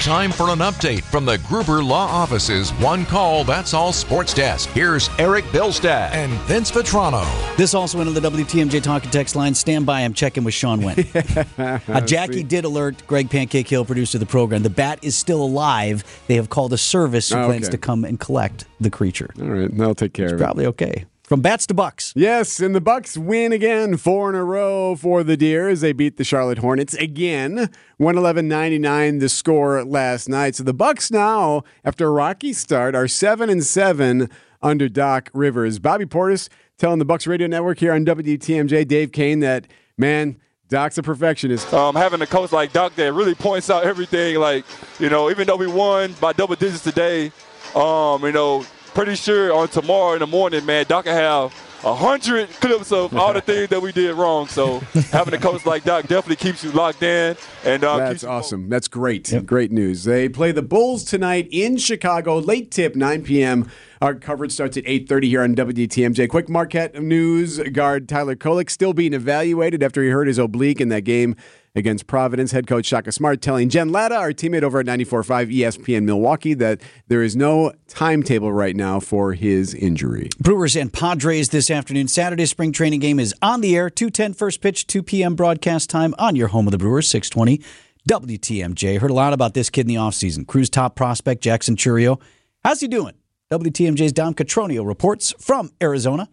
Time 0.00 0.32
for 0.32 0.48
an 0.48 0.60
update 0.60 1.02
from 1.02 1.26
the 1.26 1.36
Gruber 1.46 1.82
Law 1.84 2.06
Office's 2.06 2.70
One 2.74 3.04
Call 3.04 3.44
That's 3.44 3.74
All 3.74 3.92
Sports 3.92 4.32
Desk. 4.32 4.66
Here's 4.70 5.10
Eric 5.18 5.44
Bilstad 5.46 6.12
and 6.12 6.32
Vince 6.44 6.70
Vitrano. 6.70 7.22
This 7.58 7.74
also 7.74 7.98
went 7.98 8.08
on 8.08 8.14
the 8.14 8.20
WTMJ 8.22 8.82
talk 8.82 9.02
and 9.04 9.12
text 9.12 9.36
line. 9.36 9.54
Stand 9.54 9.84
by. 9.84 10.00
I'm 10.00 10.14
checking 10.14 10.42
with 10.42 10.54
Sean 10.54 10.80
Wynn. 10.80 11.04
uh, 11.58 12.00
Jackie 12.00 12.42
did 12.42 12.64
alert 12.64 13.02
Greg 13.06 13.28
Pancake 13.28 13.68
Hill, 13.68 13.84
producer 13.84 14.16
of 14.16 14.20
the 14.20 14.26
program. 14.26 14.62
The 14.62 14.70
bat 14.70 15.00
is 15.02 15.14
still 15.16 15.42
alive. 15.42 16.02
They 16.28 16.36
have 16.36 16.48
called 16.48 16.72
a 16.72 16.78
service 16.78 17.28
who 17.30 17.38
Oh, 17.38 17.44
plans 17.46 17.66
okay. 17.66 17.72
to 17.72 17.78
come 17.78 18.06
and 18.06 18.18
collect 18.18 18.64
the 18.80 18.88
creature. 18.88 19.28
All 19.38 19.48
right, 19.48 19.70
I'll 19.80 19.94
take 19.94 20.14
care 20.14 20.28
of 20.28 20.32
it. 20.32 20.38
Probably 20.38 20.64
okay. 20.64 21.04
From 21.30 21.42
bats 21.42 21.64
to 21.68 21.74
bucks. 21.74 22.12
Yes, 22.16 22.58
and 22.58 22.74
the 22.74 22.80
Bucks 22.80 23.16
win 23.16 23.52
again, 23.52 23.96
four 23.98 24.30
in 24.30 24.34
a 24.34 24.42
row 24.42 24.96
for 24.96 25.22
the 25.22 25.36
Deers. 25.36 25.80
They 25.80 25.92
beat 25.92 26.16
the 26.16 26.24
Charlotte 26.24 26.58
Hornets 26.58 26.94
again, 26.94 27.70
111-99 28.00 29.20
the 29.20 29.28
score 29.28 29.84
last 29.84 30.28
night. 30.28 30.56
So 30.56 30.64
the 30.64 30.74
Bucks 30.74 31.12
now, 31.12 31.62
after 31.84 32.08
a 32.08 32.10
rocky 32.10 32.52
start, 32.52 32.96
are 32.96 33.06
seven 33.06 33.48
and 33.48 33.64
seven 33.64 34.28
under 34.60 34.88
Doc 34.88 35.30
Rivers. 35.32 35.78
Bobby 35.78 36.04
Portis 36.04 36.48
telling 36.78 36.98
the 36.98 37.04
Bucks 37.04 37.28
Radio 37.28 37.46
Network 37.46 37.78
here 37.78 37.92
on 37.92 38.04
WTMJ, 38.04 38.88
Dave 38.88 39.12
Koehn, 39.12 39.40
that 39.40 39.68
man. 39.96 40.36
Doc's 40.68 40.98
a 40.98 41.02
perfectionist. 41.04 41.72
um, 41.72 41.94
having 41.94 42.22
a 42.22 42.26
coach 42.26 42.50
like 42.50 42.72
Doc 42.72 42.96
that 42.96 43.12
really 43.12 43.36
points 43.36 43.70
out 43.70 43.84
everything. 43.84 44.36
Like, 44.36 44.64
you 44.98 45.08
know, 45.08 45.30
even 45.30 45.46
though 45.46 45.56
we 45.56 45.68
won 45.68 46.12
by 46.20 46.32
double 46.32 46.56
digits 46.56 46.82
today, 46.82 47.30
um, 47.76 48.24
you 48.24 48.32
know, 48.32 48.64
pretty 48.90 49.14
sure 49.14 49.52
on 49.52 49.68
tomorrow 49.68 50.14
in 50.14 50.20
the 50.20 50.26
morning, 50.26 50.64
man, 50.66 50.84
Doc 50.88 51.06
will 51.06 51.12
have 51.12 51.54
a 51.84 51.94
hundred 51.94 52.48
clips 52.60 52.92
of 52.92 53.16
all 53.16 53.32
the 53.32 53.40
things 53.40 53.68
that 53.70 53.80
we 53.80 53.92
did 53.92 54.14
wrong. 54.14 54.46
So 54.46 54.80
having 55.10 55.34
a 55.34 55.38
coach 55.38 55.64
like 55.64 55.84
Doc 55.84 56.06
definitely 56.06 56.36
keeps 56.36 56.62
you 56.62 56.70
locked 56.72 57.02
in. 57.02 57.36
And 57.64 57.84
um, 57.84 57.98
That's 57.98 58.12
keeps 58.12 58.22
you 58.22 58.28
awesome. 58.28 58.68
That's 58.68 58.88
great. 58.88 59.32
Great 59.46 59.72
news. 59.72 60.04
They 60.04 60.28
play 60.28 60.52
the 60.52 60.62
Bulls 60.62 61.04
tonight 61.04 61.48
in 61.50 61.76
Chicago. 61.76 62.38
Late 62.38 62.70
tip, 62.70 62.96
9 62.96 63.22
p.m. 63.22 63.70
Our 64.00 64.14
coverage 64.14 64.52
starts 64.52 64.76
at 64.76 64.84
8.30 64.84 65.24
here 65.24 65.42
on 65.42 65.54
WTMJ. 65.54 66.28
Quick 66.28 66.48
Marquette 66.48 67.00
news. 67.02 67.58
Guard 67.58 68.08
Tyler 68.08 68.36
Kolek 68.36 68.70
still 68.70 68.94
being 68.94 69.12
evaluated 69.12 69.82
after 69.82 70.02
he 70.02 70.08
hurt 70.08 70.26
his 70.26 70.38
oblique 70.38 70.80
in 70.80 70.88
that 70.88 71.02
game 71.02 71.36
against 71.74 72.06
Providence. 72.06 72.52
Head 72.52 72.66
coach 72.66 72.86
Shaka 72.86 73.12
Smart 73.12 73.40
telling 73.40 73.68
Jen 73.68 73.90
Lada, 73.90 74.16
our 74.16 74.32
teammate 74.32 74.62
over 74.62 74.80
at 74.80 74.86
94.5 74.86 75.54
ESPN 75.54 76.04
Milwaukee, 76.04 76.54
that 76.54 76.80
there 77.08 77.22
is 77.22 77.36
no 77.36 77.72
timetable 77.88 78.52
right 78.52 78.76
now 78.76 79.00
for 79.00 79.34
his 79.34 79.74
injury. 79.74 80.28
Brewers 80.38 80.76
and 80.76 80.92
Padres 80.92 81.50
this 81.50 81.70
afternoon. 81.70 82.08
Saturday 82.08 82.46
spring 82.46 82.72
training 82.72 83.00
game 83.00 83.18
is 83.18 83.34
on 83.42 83.60
the 83.60 83.76
air. 83.76 83.90
210 83.90 84.34
first 84.34 84.60
pitch, 84.60 84.86
2 84.86 85.02
p.m. 85.02 85.34
broadcast 85.34 85.90
time 85.90 86.14
on 86.18 86.36
your 86.36 86.48
home 86.48 86.66
of 86.66 86.72
the 86.72 86.78
Brewers, 86.78 87.08
620 87.08 87.62
WTMJ. 88.08 88.98
Heard 88.98 89.10
a 89.10 89.14
lot 89.14 89.32
about 89.32 89.54
this 89.54 89.70
kid 89.70 89.82
in 89.82 89.88
the 89.88 89.94
offseason. 89.96 90.46
Crew's 90.46 90.70
top 90.70 90.96
prospect, 90.96 91.42
Jackson 91.42 91.76
Chourio. 91.76 92.20
How's 92.64 92.80
he 92.80 92.88
doing? 92.88 93.14
WTMJ's 93.50 94.12
Dom 94.12 94.34
Cotroneo 94.34 94.86
reports 94.86 95.34
from 95.38 95.70
Arizona. 95.82 96.28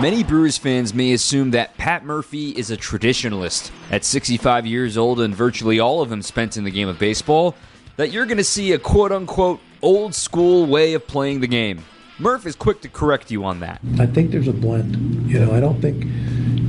Many 0.00 0.22
Brewers 0.22 0.56
fans 0.56 0.94
may 0.94 1.12
assume 1.12 1.50
that 1.50 1.76
Pat 1.76 2.04
Murphy 2.04 2.50
is 2.50 2.70
a 2.70 2.76
traditionalist. 2.76 3.72
At 3.90 4.04
65 4.04 4.64
years 4.64 4.96
old 4.96 5.18
and 5.18 5.34
virtually 5.34 5.80
all 5.80 6.02
of 6.02 6.08
them 6.08 6.22
spent 6.22 6.56
in 6.56 6.62
the 6.62 6.70
game 6.70 6.86
of 6.86 7.00
baseball, 7.00 7.56
that 7.96 8.12
you're 8.12 8.24
going 8.24 8.38
to 8.38 8.44
see 8.44 8.70
a 8.70 8.78
quote 8.78 9.10
unquote 9.10 9.58
old 9.82 10.14
school 10.14 10.66
way 10.66 10.94
of 10.94 11.04
playing 11.08 11.40
the 11.40 11.48
game. 11.48 11.84
Murph 12.20 12.46
is 12.46 12.54
quick 12.54 12.80
to 12.82 12.88
correct 12.88 13.32
you 13.32 13.44
on 13.44 13.58
that. 13.58 13.80
I 13.98 14.06
think 14.06 14.30
there's 14.30 14.46
a 14.46 14.52
blend. 14.52 15.28
You 15.28 15.40
know, 15.40 15.52
I 15.52 15.58
don't 15.58 15.80
think, 15.82 16.04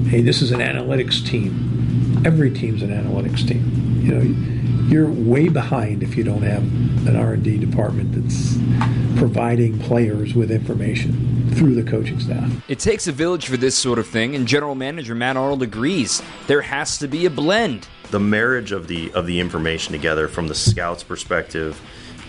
hey, 0.07 0.21
this 0.21 0.41
is 0.41 0.49
an 0.49 0.59
analytics 0.59 1.23
team. 1.23 1.88
Every 2.25 2.51
team's 2.51 2.81
an 2.81 2.89
analytics 2.89 3.47
team. 3.47 4.01
You 4.01 4.15
know, 4.15 4.89
you're 4.89 5.09
way 5.09 5.49
behind 5.49 6.03
if 6.03 6.15
you 6.17 6.23
don't 6.23 6.41
have 6.41 6.63
an 7.07 7.15
R&D 7.15 7.57
department 7.59 8.11
that's 8.13 8.57
providing 9.17 9.79
players 9.79 10.33
with 10.33 10.51
information 10.51 11.51
through 11.55 11.75
the 11.75 11.89
coaching 11.89 12.19
staff. 12.19 12.51
It 12.67 12.79
takes 12.79 13.07
a 13.07 13.11
village 13.11 13.47
for 13.47 13.57
this 13.57 13.77
sort 13.77 13.99
of 13.99 14.07
thing, 14.07 14.35
and 14.35 14.47
general 14.47 14.75
manager 14.75 15.13
Matt 15.15 15.37
Arnold 15.37 15.61
agrees. 15.63 16.21
There 16.47 16.61
has 16.61 16.97
to 16.99 17.07
be 17.07 17.25
a 17.25 17.29
blend. 17.29 17.87
the 18.11 18.19
marriage 18.19 18.71
of 18.71 18.87
the 18.87 19.11
of 19.13 19.27
the 19.27 19.39
information 19.39 19.91
together 19.91 20.27
from 20.27 20.47
the 20.47 20.55
scouts 20.55 21.03
perspective 21.03 21.79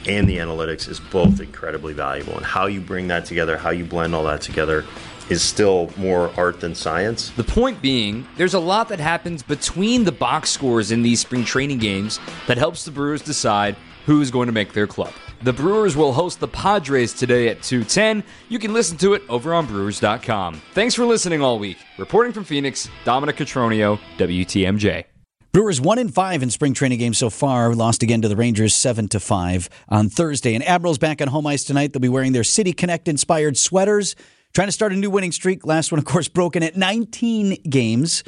and 0.07 0.29
the 0.29 0.38
analytics 0.38 0.88
is 0.88 1.00
both 1.00 1.40
incredibly 1.40 1.92
valuable 1.92 2.37
and 2.37 2.44
how 2.44 2.66
you 2.66 2.81
bring 2.81 3.09
that 3.09 3.24
together 3.24 3.57
how 3.57 3.70
you 3.70 3.85
blend 3.85 4.14
all 4.14 4.24
that 4.24 4.40
together 4.42 4.85
is 5.31 5.43
still 5.43 5.90
more 5.97 6.31
art 6.37 6.61
than 6.61 6.75
science. 6.75 7.31
The 7.31 7.45
point 7.45 7.81
being, 7.81 8.27
there's 8.37 8.55
a 8.55 8.61
lot 8.61 8.88
that 8.88 9.01
happens 9.01 9.43
between 9.43 10.05
the 10.05 10.12
box 10.12 10.51
scores 10.51 10.90
in 10.90 11.03
these 11.03 11.21
spring 11.21 11.45
training 11.45 11.79
games 11.79 12.19
that 12.47 12.59
helps 12.59 12.85
the 12.85 12.90
Brewers 12.90 13.23
decide 13.23 13.77
who's 14.07 14.31
going 14.31 14.47
to 14.47 14.53
make 14.53 14.73
their 14.73 14.87
club. 14.87 15.12
The 15.43 15.53
Brewers 15.53 15.97
will 15.97 16.12
host 16.12 16.40
the 16.40 16.49
Padres 16.49 17.14
today 17.14 17.49
at 17.49 17.61
2:10. 17.62 18.23
You 18.51 18.59
can 18.59 18.75
listen 18.75 18.99
to 18.99 19.14
it 19.14 19.23
over 19.29 19.55
on 19.55 19.64
brewers.com. 19.66 20.61
Thanks 20.75 20.95
for 20.95 21.07
listening 21.07 21.40
all 21.40 21.59
week. 21.59 21.79
Reporting 21.97 22.33
from 22.33 22.45
Phoenix, 22.45 22.90
Dominic 23.05 23.37
Cotroneo, 23.37 23.99
WTMJ. 24.19 25.05
Brewers 25.53 25.81
one 25.81 25.99
in 25.99 26.09
five 26.11 26.45
in 26.45 26.51
spring 26.51 26.75
training 26.75 26.99
games 26.99 27.19
so 27.19 27.29
far. 27.29 27.75
Lost 27.75 28.05
again 28.05 28.23
to 28.23 28.29
the 28.29 28.37
Rangers 28.37 28.73
seven 28.73 29.09
to 29.09 29.19
five 29.19 29.69
on 29.88 30.09
Thursday. 30.09 30.55
And 30.55 30.62
Admirals 30.62 30.99
back 30.99 31.21
on 31.21 31.29
home 31.29 31.47
ice 31.47 31.64
tonight. 31.64 31.93
They'll 31.93 32.01
be 32.01 32.09
wearing 32.09 32.33
their 32.33 32.45
City 32.45 32.73
Connect 32.73 33.09
inspired 33.09 33.57
sweaters, 33.57 34.14
trying 34.53 34.69
to 34.69 34.73
start 34.73 34.93
a 34.93 34.97
new 34.97 35.11
winning 35.11 35.33
streak. 35.33 35.67
Last 35.67 35.93
one, 35.93 35.99
of 35.99 36.05
course, 36.05 36.29
broken 36.29 36.63
at 36.63 36.77
19 36.77 37.63
games. 37.69 38.25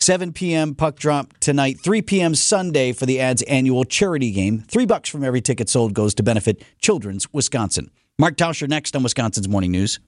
7 0.00 0.32
p.m. 0.32 0.76
puck 0.76 0.96
drop 0.96 1.36
tonight, 1.38 1.80
3 1.80 2.02
p.m. 2.02 2.34
Sunday 2.34 2.92
for 2.92 3.04
the 3.04 3.18
Ads 3.20 3.42
annual 3.42 3.84
charity 3.84 4.30
game. 4.30 4.60
Three 4.60 4.86
bucks 4.86 5.08
from 5.08 5.24
every 5.24 5.40
ticket 5.40 5.68
sold 5.68 5.92
goes 5.92 6.14
to 6.14 6.22
benefit 6.22 6.62
Children's 6.80 7.32
Wisconsin. 7.32 7.90
Mark 8.16 8.36
Tauscher 8.36 8.68
next 8.68 8.94
on 8.94 9.02
Wisconsin's 9.02 9.48
Morning 9.48 9.72
News. 9.72 9.98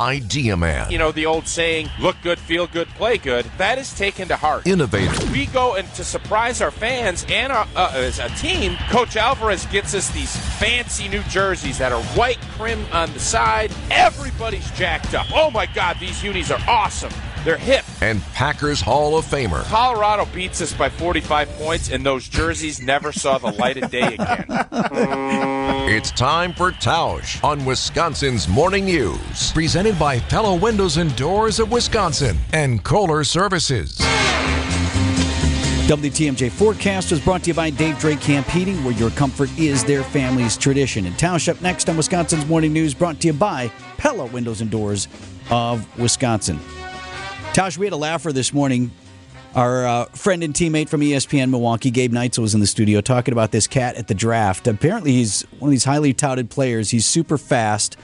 Idea 0.00 0.56
Man. 0.56 0.90
You 0.90 0.96
know, 0.96 1.12
the 1.12 1.26
old 1.26 1.46
saying, 1.46 1.90
look 2.00 2.16
good, 2.22 2.38
feel 2.38 2.66
good, 2.66 2.88
play 2.88 3.18
good, 3.18 3.44
that 3.58 3.76
is 3.76 3.92
taken 3.92 4.28
to 4.28 4.36
heart. 4.36 4.66
Innovative. 4.66 5.30
We 5.30 5.44
go 5.46 5.74
and 5.74 5.86
to 5.94 6.04
surprise 6.04 6.62
our 6.62 6.70
fans 6.70 7.26
and 7.28 7.52
our, 7.52 7.68
uh, 7.76 7.92
as 7.94 8.18
a 8.18 8.30
team, 8.30 8.76
Coach 8.88 9.16
Alvarez 9.16 9.66
gets 9.66 9.94
us 9.94 10.10
these 10.10 10.34
fancy 10.58 11.06
new 11.06 11.22
jerseys 11.24 11.76
that 11.78 11.92
are 11.92 12.02
white 12.14 12.40
trim 12.56 12.82
on 12.92 13.12
the 13.12 13.20
side. 13.20 13.72
Everybody's 13.90 14.70
jacked 14.70 15.14
up. 15.14 15.26
Oh 15.34 15.50
my 15.50 15.66
God, 15.66 15.98
these 16.00 16.24
unis 16.24 16.50
are 16.50 16.60
awesome. 16.66 17.12
They're 17.44 17.56
hip. 17.56 17.84
And 18.02 18.22
Packers 18.34 18.80
Hall 18.80 19.16
of 19.16 19.24
Famer. 19.24 19.64
Colorado 19.64 20.26
beats 20.26 20.60
us 20.60 20.72
by 20.72 20.88
45 20.88 21.48
points, 21.56 21.90
and 21.90 22.04
those 22.04 22.28
jerseys 22.28 22.82
never 22.82 23.12
saw 23.12 23.38
the 23.38 23.52
light 23.52 23.76
of 23.82 23.90
day 23.90 24.14
again. 24.14 24.46
It's 25.90 26.12
time 26.12 26.52
for 26.52 26.70
Tausch 26.70 27.42
on 27.42 27.64
Wisconsin's 27.64 28.46
Morning 28.46 28.84
News. 28.84 29.50
Presented 29.52 29.98
by 29.98 30.20
Pella 30.20 30.54
Windows 30.54 30.98
and 30.98 31.14
Doors 31.16 31.58
of 31.58 31.72
Wisconsin 31.72 32.38
and 32.52 32.84
Kohler 32.84 33.24
Services. 33.24 33.98
WTMJ 35.88 36.50
forecast 36.52 37.10
was 37.10 37.18
brought 37.18 37.42
to 37.42 37.48
you 37.48 37.54
by 37.54 37.70
Dave 37.70 37.98
Drake 37.98 38.20
Camp 38.20 38.46
Heating, 38.46 38.84
where 38.84 38.94
your 38.94 39.10
comfort 39.10 39.50
is 39.58 39.82
their 39.82 40.04
family's 40.04 40.56
tradition. 40.56 41.06
And 41.06 41.16
Tausch 41.16 41.48
up 41.48 41.60
next 41.60 41.88
on 41.88 41.96
Wisconsin's 41.96 42.46
Morning 42.46 42.72
News, 42.72 42.94
brought 42.94 43.18
to 43.22 43.26
you 43.26 43.32
by 43.32 43.72
Pella 43.98 44.26
Windows 44.26 44.60
and 44.60 44.70
Doors 44.70 45.08
of 45.50 45.98
Wisconsin. 45.98 46.60
Tausch, 47.52 47.76
we 47.76 47.86
had 47.86 47.92
a 47.92 47.96
laugher 47.96 48.32
this 48.32 48.52
morning. 48.54 48.90
Our 49.56 49.84
uh, 49.84 50.04
friend 50.06 50.44
and 50.44 50.54
teammate 50.54 50.88
from 50.88 51.00
ESPN 51.00 51.50
Milwaukee, 51.50 51.90
Gabe 51.90 52.12
Neitzel, 52.12 52.38
was 52.38 52.54
in 52.54 52.60
the 52.60 52.66
studio 52.66 53.00
talking 53.00 53.32
about 53.32 53.50
this 53.50 53.66
cat 53.66 53.96
at 53.96 54.06
the 54.06 54.14
draft. 54.14 54.68
Apparently, 54.68 55.10
he's 55.12 55.42
one 55.58 55.68
of 55.68 55.72
these 55.72 55.82
highly 55.84 56.14
touted 56.14 56.48
players. 56.50 56.90
He's 56.90 57.04
super 57.06 57.36
fast. 57.36 57.96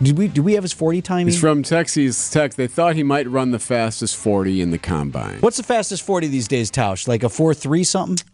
Did 0.00 0.16
we 0.16 0.28
do 0.28 0.42
we 0.42 0.54
have 0.54 0.62
his 0.64 0.72
forty 0.72 1.02
time? 1.02 1.26
He's 1.26 1.38
from 1.38 1.62
Texas 1.62 2.30
Tech. 2.30 2.54
They 2.54 2.66
thought 2.66 2.96
he 2.96 3.02
might 3.02 3.28
run 3.28 3.50
the 3.50 3.58
fastest 3.58 4.16
40 4.16 4.62
in 4.62 4.70
the 4.70 4.78
combine. 4.78 5.40
What's 5.40 5.58
the 5.58 5.62
fastest 5.62 6.02
forty 6.02 6.26
these 6.26 6.48
days, 6.48 6.70
Tausch? 6.70 7.06
Like 7.06 7.22
a 7.22 7.28
four 7.28 7.52
three 7.52 7.84
something? 7.84 8.26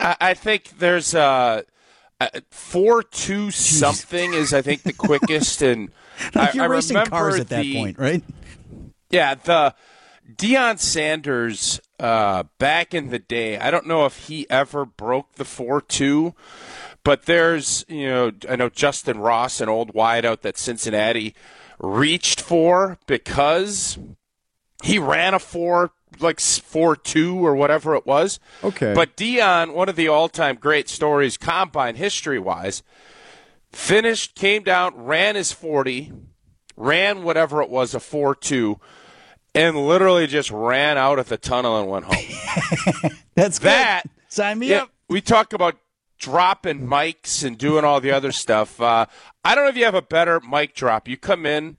I, 0.00 0.16
I 0.20 0.34
think 0.34 0.78
there's 0.80 1.14
a. 1.14 1.64
Uh, 2.20 2.28
four 2.50 3.04
two 3.04 3.52
something 3.52 4.34
is 4.34 4.52
I 4.52 4.60
think 4.60 4.82
the 4.82 4.92
quickest, 4.92 5.62
and 5.62 5.92
Like 6.34 6.50
I, 6.50 6.52
you're 6.54 6.64
I 6.64 6.66
racing 6.66 6.94
remember 6.96 7.10
cars 7.10 7.38
at 7.38 7.48
that 7.50 7.62
the- 7.62 7.76
point, 7.76 7.96
right? 7.96 8.24
Yeah, 9.10 9.34
the 9.34 9.74
Deion 10.30 10.78
Sanders 10.78 11.80
uh, 11.98 12.44
back 12.58 12.94
in 12.94 13.10
the 13.10 13.18
day. 13.18 13.58
I 13.58 13.70
don't 13.70 13.86
know 13.86 14.04
if 14.04 14.26
he 14.26 14.48
ever 14.50 14.84
broke 14.84 15.34
the 15.34 15.44
four 15.44 15.80
two, 15.80 16.34
but 17.02 17.24
there's 17.24 17.84
you 17.88 18.06
know 18.08 18.32
I 18.48 18.56
know 18.56 18.68
Justin 18.68 19.18
Ross, 19.18 19.60
an 19.60 19.68
old 19.68 19.94
wideout 19.94 20.42
that 20.42 20.58
Cincinnati 20.58 21.34
reached 21.78 22.40
for 22.40 22.98
because 23.06 23.98
he 24.82 24.98
ran 24.98 25.34
a 25.34 25.38
four 25.38 25.92
like 26.20 26.40
four 26.40 26.96
two 26.96 27.44
or 27.44 27.54
whatever 27.54 27.94
it 27.94 28.06
was. 28.06 28.40
Okay. 28.62 28.92
but 28.94 29.16
Deion, 29.16 29.74
one 29.74 29.88
of 29.88 29.96
the 29.96 30.08
all 30.08 30.28
time 30.28 30.56
great 30.56 30.88
stories, 30.88 31.36
combine 31.36 31.96
history 31.96 32.38
wise, 32.38 32.82
finished, 33.72 34.34
came 34.34 34.62
down, 34.62 34.94
ran 34.96 35.36
his 35.36 35.52
forty, 35.52 36.12
ran 36.76 37.22
whatever 37.22 37.62
it 37.62 37.70
was 37.70 37.94
a 37.94 38.00
four 38.00 38.34
two, 38.34 38.78
and 39.58 39.76
literally 39.76 40.28
just 40.28 40.52
ran 40.52 40.96
out 40.96 41.18
of 41.18 41.28
the 41.28 41.36
tunnel 41.36 41.80
and 41.80 41.90
went 41.90 42.04
home. 42.04 43.12
That's 43.34 43.58
that. 43.60 44.04
Sign 44.28 44.60
me 44.60 44.70
yeah, 44.70 44.82
up. 44.82 44.90
We 45.08 45.20
talk 45.20 45.52
about 45.52 45.76
dropping 46.16 46.86
mics 46.86 47.42
and 47.42 47.58
doing 47.58 47.84
all 47.84 48.00
the 48.00 48.12
other 48.12 48.30
stuff. 48.30 48.80
Uh, 48.80 49.06
I 49.44 49.56
don't 49.56 49.64
know 49.64 49.70
if 49.70 49.76
you 49.76 49.84
have 49.84 49.96
a 49.96 50.02
better 50.02 50.38
mic 50.40 50.76
drop. 50.76 51.08
You 51.08 51.16
come 51.16 51.44
in, 51.44 51.76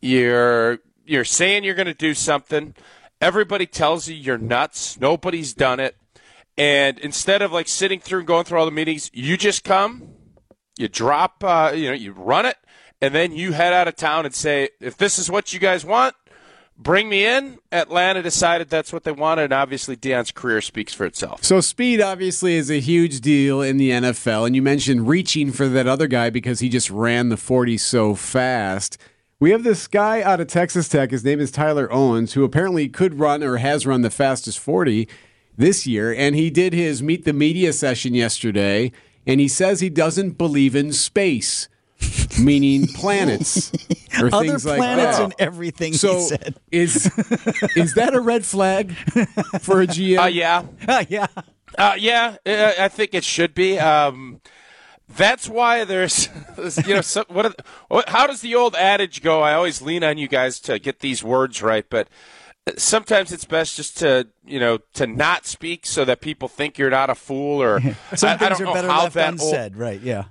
you're 0.00 0.78
you're 1.04 1.24
saying 1.24 1.64
you're 1.64 1.74
going 1.74 1.86
to 1.86 1.94
do 1.94 2.14
something. 2.14 2.76
Everybody 3.20 3.66
tells 3.66 4.06
you 4.06 4.14
you're 4.14 4.38
nuts. 4.38 5.00
Nobody's 5.00 5.52
done 5.52 5.80
it. 5.80 5.96
And 6.56 7.00
instead 7.00 7.42
of 7.42 7.50
like 7.50 7.66
sitting 7.66 7.98
through 7.98 8.20
and 8.20 8.28
going 8.28 8.44
through 8.44 8.60
all 8.60 8.66
the 8.66 8.70
meetings, 8.70 9.10
you 9.12 9.36
just 9.36 9.64
come, 9.64 10.10
you 10.78 10.86
drop, 10.86 11.42
uh, 11.42 11.72
you 11.74 11.88
know, 11.88 11.94
you 11.94 12.12
run 12.12 12.46
it, 12.46 12.56
and 13.00 13.12
then 13.12 13.32
you 13.32 13.50
head 13.50 13.72
out 13.72 13.88
of 13.88 13.96
town 13.96 14.24
and 14.26 14.34
say, 14.34 14.68
if 14.80 14.96
this 14.96 15.18
is 15.18 15.28
what 15.28 15.52
you 15.52 15.58
guys 15.58 15.84
want, 15.84 16.14
bring 16.76 17.08
me 17.08 17.24
in. 17.26 17.58
Atlanta 17.72 18.22
decided 18.22 18.68
that's 18.68 18.92
what 18.92 19.04
they 19.04 19.12
wanted, 19.12 19.44
and 19.44 19.52
obviously 19.52 19.96
Deion's 19.96 20.30
career 20.30 20.60
speaks 20.60 20.92
for 20.92 21.04
itself. 21.04 21.44
So 21.44 21.60
speed 21.60 22.00
obviously 22.00 22.54
is 22.54 22.70
a 22.70 22.80
huge 22.80 23.20
deal 23.20 23.62
in 23.62 23.76
the 23.76 23.90
NFL, 23.90 24.46
and 24.46 24.56
you 24.56 24.62
mentioned 24.62 25.08
reaching 25.08 25.52
for 25.52 25.68
that 25.68 25.86
other 25.86 26.06
guy 26.06 26.30
because 26.30 26.60
he 26.60 26.68
just 26.68 26.90
ran 26.90 27.28
the 27.28 27.36
40 27.36 27.78
so 27.78 28.14
fast. 28.14 28.98
We 29.40 29.50
have 29.50 29.64
this 29.64 29.86
guy 29.86 30.22
out 30.22 30.40
of 30.40 30.46
Texas 30.46 30.88
Tech. 30.88 31.10
His 31.10 31.24
name 31.24 31.40
is 31.40 31.50
Tyler 31.50 31.92
Owens, 31.92 32.32
who 32.32 32.44
apparently 32.44 32.88
could 32.88 33.18
run 33.18 33.42
or 33.42 33.58
has 33.58 33.86
run 33.86 34.02
the 34.02 34.10
fastest 34.10 34.58
40 34.58 35.08
this 35.56 35.86
year, 35.86 36.12
and 36.12 36.34
he 36.34 36.50
did 36.50 36.72
his 36.72 37.02
meet 37.02 37.24
the 37.24 37.32
media 37.32 37.72
session 37.72 38.14
yesterday, 38.14 38.90
and 39.26 39.40
he 39.40 39.48
says 39.48 39.80
he 39.80 39.90
doesn't 39.90 40.32
believe 40.32 40.74
in 40.74 40.92
space. 40.92 41.68
Meaning 42.40 42.86
planets 42.88 43.70
or 44.20 44.26
Other 44.34 44.46
things 44.48 44.64
like 44.66 44.78
planets 44.78 45.18
that. 45.18 45.24
and 45.24 45.34
everything 45.38 45.92
he 45.92 45.98
So 45.98 46.18
said. 46.20 46.56
is 46.72 47.06
is 47.76 47.94
that 47.94 48.12
a 48.14 48.20
red 48.20 48.44
flag 48.44 48.92
for 49.60 49.82
a 49.82 49.86
GM? 49.86 50.18
Uh, 50.22 50.26
yeah. 50.26 50.64
yeah. 51.08 51.26
Uh, 51.76 51.94
yeah, 51.98 52.36
I 52.46 52.74
I 52.80 52.88
think 52.88 53.14
it 53.14 53.24
should 53.24 53.54
be. 53.54 53.78
Um, 53.78 54.40
that's 55.16 55.48
why 55.48 55.84
there's, 55.84 56.28
you 56.86 56.94
know, 56.94 57.00
so, 57.02 57.24
what, 57.28 57.46
are- 57.46 57.54
what? 57.88 58.08
How 58.08 58.26
does 58.26 58.40
the 58.40 58.54
old 58.54 58.74
adage 58.74 59.22
go? 59.22 59.42
I 59.42 59.52
always 59.54 59.82
lean 59.82 60.02
on 60.02 60.16
you 60.18 60.28
guys 60.28 60.58
to 60.60 60.78
get 60.78 61.00
these 61.00 61.22
words 61.22 61.62
right, 61.62 61.84
but 61.90 62.08
sometimes 62.76 63.30
it's 63.32 63.44
best 63.44 63.76
just 63.76 63.98
to, 63.98 64.28
you 64.46 64.58
know, 64.58 64.78
to 64.94 65.06
not 65.06 65.46
speak 65.46 65.84
so 65.84 66.04
that 66.06 66.20
people 66.20 66.48
think 66.48 66.78
you're 66.78 66.90
not 66.90 67.10
a 67.10 67.14
fool. 67.14 67.60
Or 67.62 67.80
Some 68.16 68.30
I, 68.30 68.34
I 68.34 68.36
things 68.38 68.58
don't 68.58 68.62
are 68.62 68.64
know 68.64 68.74
better 68.74 68.88
how 68.88 69.02
left 69.02 69.14
that 69.14 69.32
old- 69.32 69.40
unsaid, 69.42 69.76
right? 69.76 70.00
Yeah. 70.00 70.24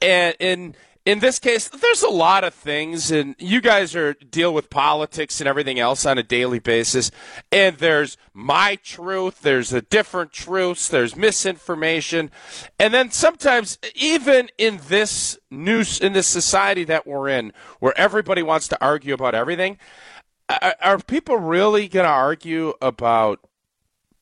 And 0.00 0.36
in 0.38 0.74
in 1.04 1.18
this 1.18 1.40
case, 1.40 1.68
there's 1.68 2.02
a 2.02 2.08
lot 2.08 2.44
of 2.44 2.54
things, 2.54 3.10
and 3.10 3.34
you 3.38 3.60
guys 3.60 3.96
are 3.96 4.14
deal 4.14 4.54
with 4.54 4.70
politics 4.70 5.40
and 5.40 5.48
everything 5.48 5.80
else 5.80 6.06
on 6.06 6.16
a 6.16 6.22
daily 6.22 6.60
basis. 6.60 7.10
And 7.50 7.76
there's 7.78 8.16
my 8.32 8.76
truth, 8.76 9.40
there's 9.40 9.72
a 9.72 9.82
different 9.82 10.32
truths, 10.32 10.88
there's 10.88 11.16
misinformation, 11.16 12.30
and 12.78 12.94
then 12.94 13.10
sometimes 13.10 13.78
even 13.96 14.48
in 14.58 14.78
this 14.86 15.38
news 15.50 15.98
in 15.98 16.12
this 16.12 16.28
society 16.28 16.84
that 16.84 17.04
we're 17.04 17.28
in, 17.28 17.52
where 17.80 17.98
everybody 17.98 18.42
wants 18.42 18.68
to 18.68 18.80
argue 18.80 19.14
about 19.14 19.34
everything, 19.34 19.78
are, 20.48 20.76
are 20.80 20.98
people 20.98 21.36
really 21.36 21.88
going 21.88 22.06
to 22.06 22.10
argue 22.10 22.74
about? 22.80 23.40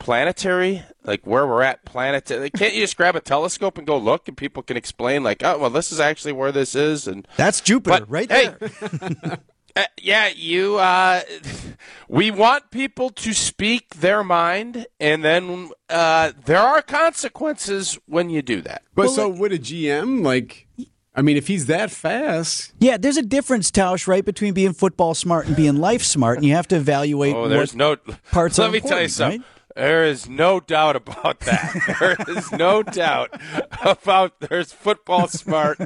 Planetary, 0.00 0.82
like 1.04 1.24
where 1.26 1.46
we're 1.46 1.62
at 1.62 1.84
planetary. 1.84 2.50
Can't 2.50 2.74
you 2.74 2.80
just 2.80 2.96
grab 2.96 3.14
a 3.14 3.20
telescope 3.20 3.78
and 3.78 3.86
go 3.86 3.96
look, 3.96 4.26
and 4.26 4.36
people 4.36 4.62
can 4.64 4.76
explain, 4.76 5.22
like, 5.22 5.44
oh, 5.44 5.58
well, 5.58 5.70
this 5.70 5.92
is 5.92 6.00
actually 6.00 6.32
where 6.32 6.50
this 6.50 6.74
is, 6.74 7.06
and 7.06 7.28
That's 7.36 7.60
Jupiter, 7.60 8.00
But, 8.00 8.10
right 8.10 8.30
hey, 8.32 8.54
there. 8.58 9.38
uh, 9.76 9.84
yeah, 10.02 10.28
you. 10.34 10.76
Uh, 10.78 11.20
we 12.08 12.30
want 12.32 12.70
people 12.72 13.10
to 13.10 13.32
speak 13.32 13.94
their 13.96 14.24
mind, 14.24 14.86
and 14.98 15.22
then 15.22 15.70
uh, 15.88 16.32
there 16.44 16.58
are 16.58 16.82
consequences 16.82 17.98
when 18.06 18.30
you 18.30 18.42
do 18.42 18.60
that. 18.62 18.82
But 18.94 19.08
so 19.10 19.28
would 19.28 19.52
a 19.52 19.58
GM 19.58 20.24
like? 20.24 20.66
I 21.12 21.22
mean, 21.22 21.36
if 21.36 21.48
he's 21.48 21.66
that 21.66 21.90
fast, 21.90 22.72
Yeah, 22.78 22.96
there's 22.96 23.16
a 23.16 23.22
difference, 23.22 23.70
Tausch, 23.72 24.06
right, 24.06 24.24
between 24.24 24.54
being 24.54 24.72
football 24.72 25.12
smart 25.14 25.46
and 25.48 25.56
being 25.56 25.76
life 25.76 26.02
smart, 26.04 26.38
and 26.38 26.46
you 26.46 26.54
have 26.54 26.68
to 26.68 26.76
evaluate 26.76 27.34
Oh, 27.34 27.48
there's 27.48 27.74
what 27.74 28.06
no 28.06 28.14
parts 28.30 28.58
Let 28.60 28.68
are 28.68 28.72
me 28.72 28.80
tell 28.80 29.02
you 29.02 29.08
something. 29.08 29.40
right? 29.40 29.48
There 29.76 30.04
is 30.04 30.28
no 30.28 30.60
doubt 30.60 30.96
about 30.96 31.40
that. 31.40 31.96
there 32.00 32.36
is 32.36 32.52
no 32.52 32.82
doubt 32.82 33.40
about 33.82 34.40
there's 34.40 34.72
football 34.72 35.28
smart, 35.28 35.78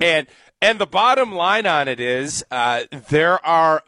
and 0.00 0.26
And 0.62 0.78
the 0.78 0.86
bottom 0.86 1.32
line 1.34 1.66
on 1.66 1.88
it 1.88 2.00
is 2.00 2.44
uh, 2.50 2.82
there 3.08 3.44
are, 3.46 3.82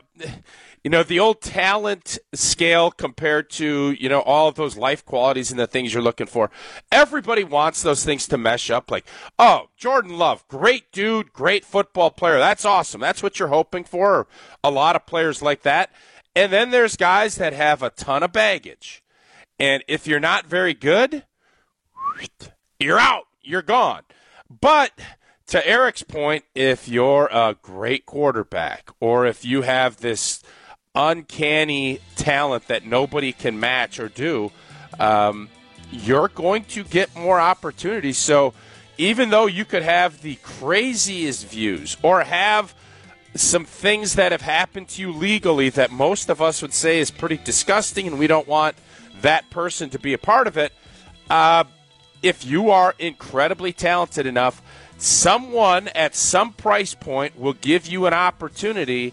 you 0.82 0.90
know, 0.90 1.02
the 1.02 1.20
old 1.20 1.42
talent 1.42 2.18
scale 2.32 2.90
compared 2.90 3.50
to, 3.50 3.94
you 4.00 4.08
know, 4.08 4.20
all 4.20 4.48
of 4.48 4.54
those 4.54 4.74
life 4.78 5.04
qualities 5.04 5.50
and 5.50 5.60
the 5.60 5.66
things 5.66 5.92
you're 5.92 6.02
looking 6.02 6.26
for. 6.26 6.50
Everybody 6.90 7.44
wants 7.44 7.82
those 7.82 8.04
things 8.06 8.26
to 8.28 8.38
mesh 8.38 8.70
up. 8.70 8.90
Like, 8.90 9.04
oh, 9.38 9.68
Jordan 9.76 10.16
Love, 10.16 10.48
great 10.48 10.90
dude, 10.92 11.34
great 11.34 11.66
football 11.66 12.10
player. 12.10 12.38
That's 12.38 12.64
awesome. 12.64 13.02
That's 13.02 13.22
what 13.22 13.38
you're 13.38 13.48
hoping 13.48 13.84
for. 13.84 14.26
A 14.64 14.70
lot 14.70 14.96
of 14.96 15.04
players 15.04 15.42
like 15.42 15.62
that. 15.62 15.92
And 16.34 16.50
then 16.50 16.70
there's 16.70 16.96
guys 16.96 17.34
that 17.34 17.52
have 17.52 17.82
a 17.82 17.90
ton 17.90 18.22
of 18.22 18.32
baggage. 18.32 19.01
And 19.62 19.84
if 19.86 20.08
you're 20.08 20.18
not 20.18 20.46
very 20.46 20.74
good, 20.74 21.22
you're 22.80 22.98
out. 22.98 23.28
You're 23.42 23.62
gone. 23.62 24.02
But 24.50 24.90
to 25.46 25.64
Eric's 25.64 26.02
point, 26.02 26.42
if 26.52 26.88
you're 26.88 27.28
a 27.30 27.54
great 27.62 28.04
quarterback 28.04 28.90
or 28.98 29.24
if 29.24 29.44
you 29.44 29.62
have 29.62 29.98
this 29.98 30.42
uncanny 30.96 32.00
talent 32.16 32.66
that 32.66 32.84
nobody 32.84 33.32
can 33.32 33.60
match 33.60 34.00
or 34.00 34.08
do, 34.08 34.50
um, 34.98 35.48
you're 35.92 36.26
going 36.26 36.64
to 36.64 36.82
get 36.82 37.14
more 37.14 37.38
opportunities. 37.38 38.18
So 38.18 38.54
even 38.98 39.30
though 39.30 39.46
you 39.46 39.64
could 39.64 39.84
have 39.84 40.22
the 40.22 40.34
craziest 40.42 41.46
views 41.46 41.96
or 42.02 42.24
have 42.24 42.74
some 43.36 43.64
things 43.64 44.16
that 44.16 44.32
have 44.32 44.42
happened 44.42 44.88
to 44.88 45.02
you 45.02 45.12
legally 45.12 45.68
that 45.68 45.92
most 45.92 46.28
of 46.28 46.42
us 46.42 46.62
would 46.62 46.74
say 46.74 46.98
is 46.98 47.12
pretty 47.12 47.36
disgusting 47.36 48.08
and 48.08 48.18
we 48.18 48.26
don't 48.26 48.48
want 48.48 48.74
that 49.22 49.50
person 49.50 49.90
to 49.90 49.98
be 49.98 50.12
a 50.12 50.18
part 50.18 50.46
of 50.46 50.56
it, 50.56 50.72
uh, 51.30 51.64
if 52.22 52.44
you 52.44 52.70
are 52.70 52.94
incredibly 52.98 53.72
talented 53.72 54.26
enough, 54.26 54.62
someone 54.98 55.88
at 55.88 56.14
some 56.14 56.52
price 56.52 56.94
point 56.94 57.38
will 57.38 57.54
give 57.54 57.86
you 57.86 58.06
an 58.06 58.14
opportunity 58.14 59.12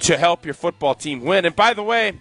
to 0.00 0.16
help 0.16 0.44
your 0.44 0.54
football 0.54 0.94
team 0.94 1.22
win. 1.22 1.44
And 1.44 1.54
by 1.54 1.74
the 1.74 1.82
way, 1.82 2.18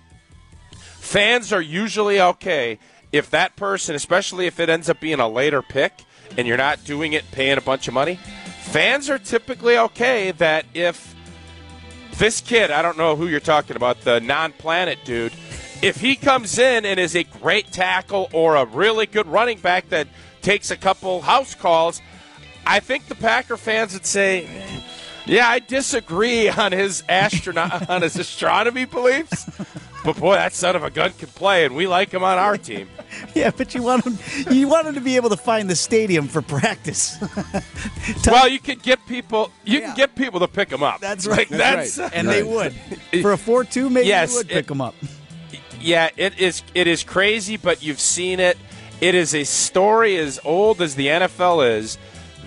fans 0.76 1.52
are 1.52 1.62
usually 1.62 2.22
okay 2.22 2.80
if 3.12 3.30
that 3.30 3.56
person, 3.56 3.96
especially 3.96 4.46
if 4.46 4.60
it 4.60 4.70
ends 4.70 4.90
up 4.90 5.00
being 5.00 5.20
a 5.20 5.28
later 5.28 5.62
pick 5.62 5.94
and 6.38 6.48
you're 6.48 6.58
not 6.58 6.84
doing 6.84 7.14
it 7.14 7.30
paying 7.32 7.58
a 7.58 7.62
bunch 7.62 7.88
of 7.88 7.94
money, 7.94 8.20
fans 8.62 9.10
are 9.10 9.20
typically 9.20 9.78
okay 9.78 10.32
that 10.32 10.66
if 10.74 11.16
this 12.18 12.42
kid, 12.42 12.72
I 12.72 12.82
don't 12.82 12.98
know 12.98 13.16
who 13.16 13.28
you're 13.28 13.40
talking 13.40 13.76
about, 13.76 14.02
the 14.02 14.20
non 14.20 14.52
planet 14.54 15.00
dude, 15.06 15.34
if 15.86 15.98
he 16.02 16.16
comes 16.16 16.58
in 16.60 16.86
and 16.86 17.00
is 17.00 17.16
a 17.16 17.24
great 17.24 17.72
tackle 17.72 18.30
or 18.34 18.56
a 18.56 18.66
really 18.66 19.06
good 19.06 19.28
running 19.28 19.60
back 19.60 19.90
that 19.90 20.08
takes 20.42 20.72
a 20.72 20.78
couple 20.78 21.22
house 21.22 21.56
calls, 21.56 22.02
I 22.66 22.80
think 22.80 23.08
the 23.08 23.16
Packer 23.16 23.58
fans 23.58 23.94
would 23.94 24.06
say, 24.06 24.48
"Yeah, 25.26 25.48
I 25.48 25.60
disagree 25.60 26.50
on 26.64 26.72
his 26.72 27.04
astronaut 27.10 27.90
on 27.90 28.02
his 28.02 28.16
astronomy 28.18 28.86
beliefs, 28.86 29.50
but 30.04 30.18
boy, 30.18 30.36
that 30.36 30.54
son 30.54 30.76
of 30.76 30.84
a 30.84 30.90
gun 30.90 31.12
can 31.14 31.28
play, 31.30 31.66
and 31.66 31.76
we 31.76 31.88
like 31.88 32.12
him 32.12 32.24
on 32.24 32.38
our 32.38 32.58
team." 32.58 32.90
Yeah, 33.34 33.52
but 33.56 33.74
you 33.74 33.82
want 33.82 34.04
him. 34.06 34.18
You 34.54 34.68
want 34.68 34.88
him 34.88 34.96
to 34.96 35.00
be 35.00 35.16
able 35.16 35.30
to 35.30 35.38
find 35.38 35.70
the 35.70 35.76
stadium 35.76 36.28
for 36.28 36.42
practice. 36.42 37.16
well, 38.28 38.50
you 38.50 38.60
can 38.60 38.78
get 38.80 39.00
people. 39.08 39.52
You 39.64 39.80
can 39.80 39.96
get 39.96 40.16
people 40.16 40.42
to 40.42 40.50
pick 40.50 40.70
him 40.70 40.84
up. 40.84 41.00
That's 41.00 41.26
right. 41.26 41.50
Like, 41.50 41.58
that's, 41.58 41.98
and 41.98 42.28
they 42.28 42.44
would 42.44 42.74
for 43.22 43.32
a 43.32 43.38
four-two. 43.38 43.90
Maybe 43.90 44.08
Yes, 44.08 44.32
they 44.34 44.38
would 44.38 44.52
it- 44.52 44.54
pick 44.54 44.70
him 44.70 44.82
up. 44.82 44.96
Yeah, 45.86 46.10
it 46.18 46.40
is. 46.40 46.64
It 46.74 46.88
is 46.88 47.04
crazy, 47.04 47.58
but 47.58 47.84
you've 47.84 48.00
seen 48.00 48.40
it. 48.40 48.58
It 49.02 49.14
is 49.14 49.36
a 49.36 49.44
story 49.44 50.18
as 50.18 50.40
old 50.44 50.82
as 50.82 50.96
the 50.96 51.06
NFL 51.08 51.78
is 51.78 52.00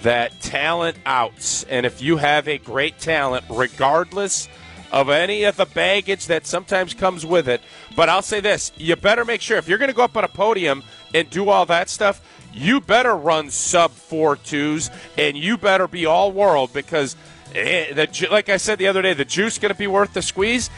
that 0.03 0.40
talent 0.40 0.96
outs, 1.07 1.62
and 1.64 1.87
if 1.87 2.03
you 2.03 2.16
have 2.16 2.48
a 2.48 2.59
great 2.59 2.98
talent, 2.98 3.44
regardless 3.48 4.48
of 4.90 5.09
any 5.09 5.44
of 5.44 5.57
the 5.57 5.66
baggage 5.66 6.27
that 6.27 6.46
sometimes 6.48 6.94
comes 6.94 7.24
with 7.24 7.48
it, 7.48 7.61
but 7.94 8.09
I'll 8.09 8.22
say 8.22 8.40
this: 8.40 8.72
you 8.77 8.96
better 8.96 9.24
make 9.24 9.40
sure 9.40 9.57
if 9.57 9.68
you're 9.68 9.79
going 9.79 9.90
to 9.90 9.94
go 9.94 10.03
up 10.03 10.16
on 10.16 10.24
a 10.24 10.29
podium 10.29 10.83
and 11.14 11.31
do 11.31 11.48
all 11.48 11.64
that 11.66 11.88
stuff, 11.88 12.20
you 12.53 12.81
better 12.81 13.14
run 13.14 13.51
sub 13.51 13.92
four 13.92 14.35
twos, 14.35 14.90
and 15.16 15.37
you 15.37 15.57
better 15.57 15.87
be 15.87 16.07
all 16.07 16.33
world 16.33 16.72
because. 16.72 17.14
eh, 17.55 17.92
The, 17.94 18.29
like 18.33 18.48
I 18.48 18.57
said 18.59 18.79
the 18.81 18.88
other 18.88 19.01
day, 19.01 19.14
the 19.14 19.24
juice 19.24 19.59
going 19.59 19.72
to 19.72 19.79
be 19.79 19.87
worth 19.87 20.12
the 20.12 20.22
squeeze. 20.22 20.68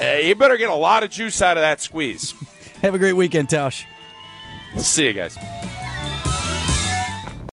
Uh, 0.00 0.18
you 0.18 0.34
better 0.34 0.56
get 0.56 0.68
a 0.70 0.74
lot 0.74 1.02
of 1.02 1.10
juice 1.10 1.40
out 1.40 1.56
of 1.56 1.62
that 1.62 1.80
squeeze. 1.80 2.34
Have 2.82 2.94
a 2.94 2.98
great 2.98 3.14
weekend, 3.14 3.48
Tausch. 3.48 3.84
See 4.76 5.06
you 5.06 5.12
guys. 5.14 5.36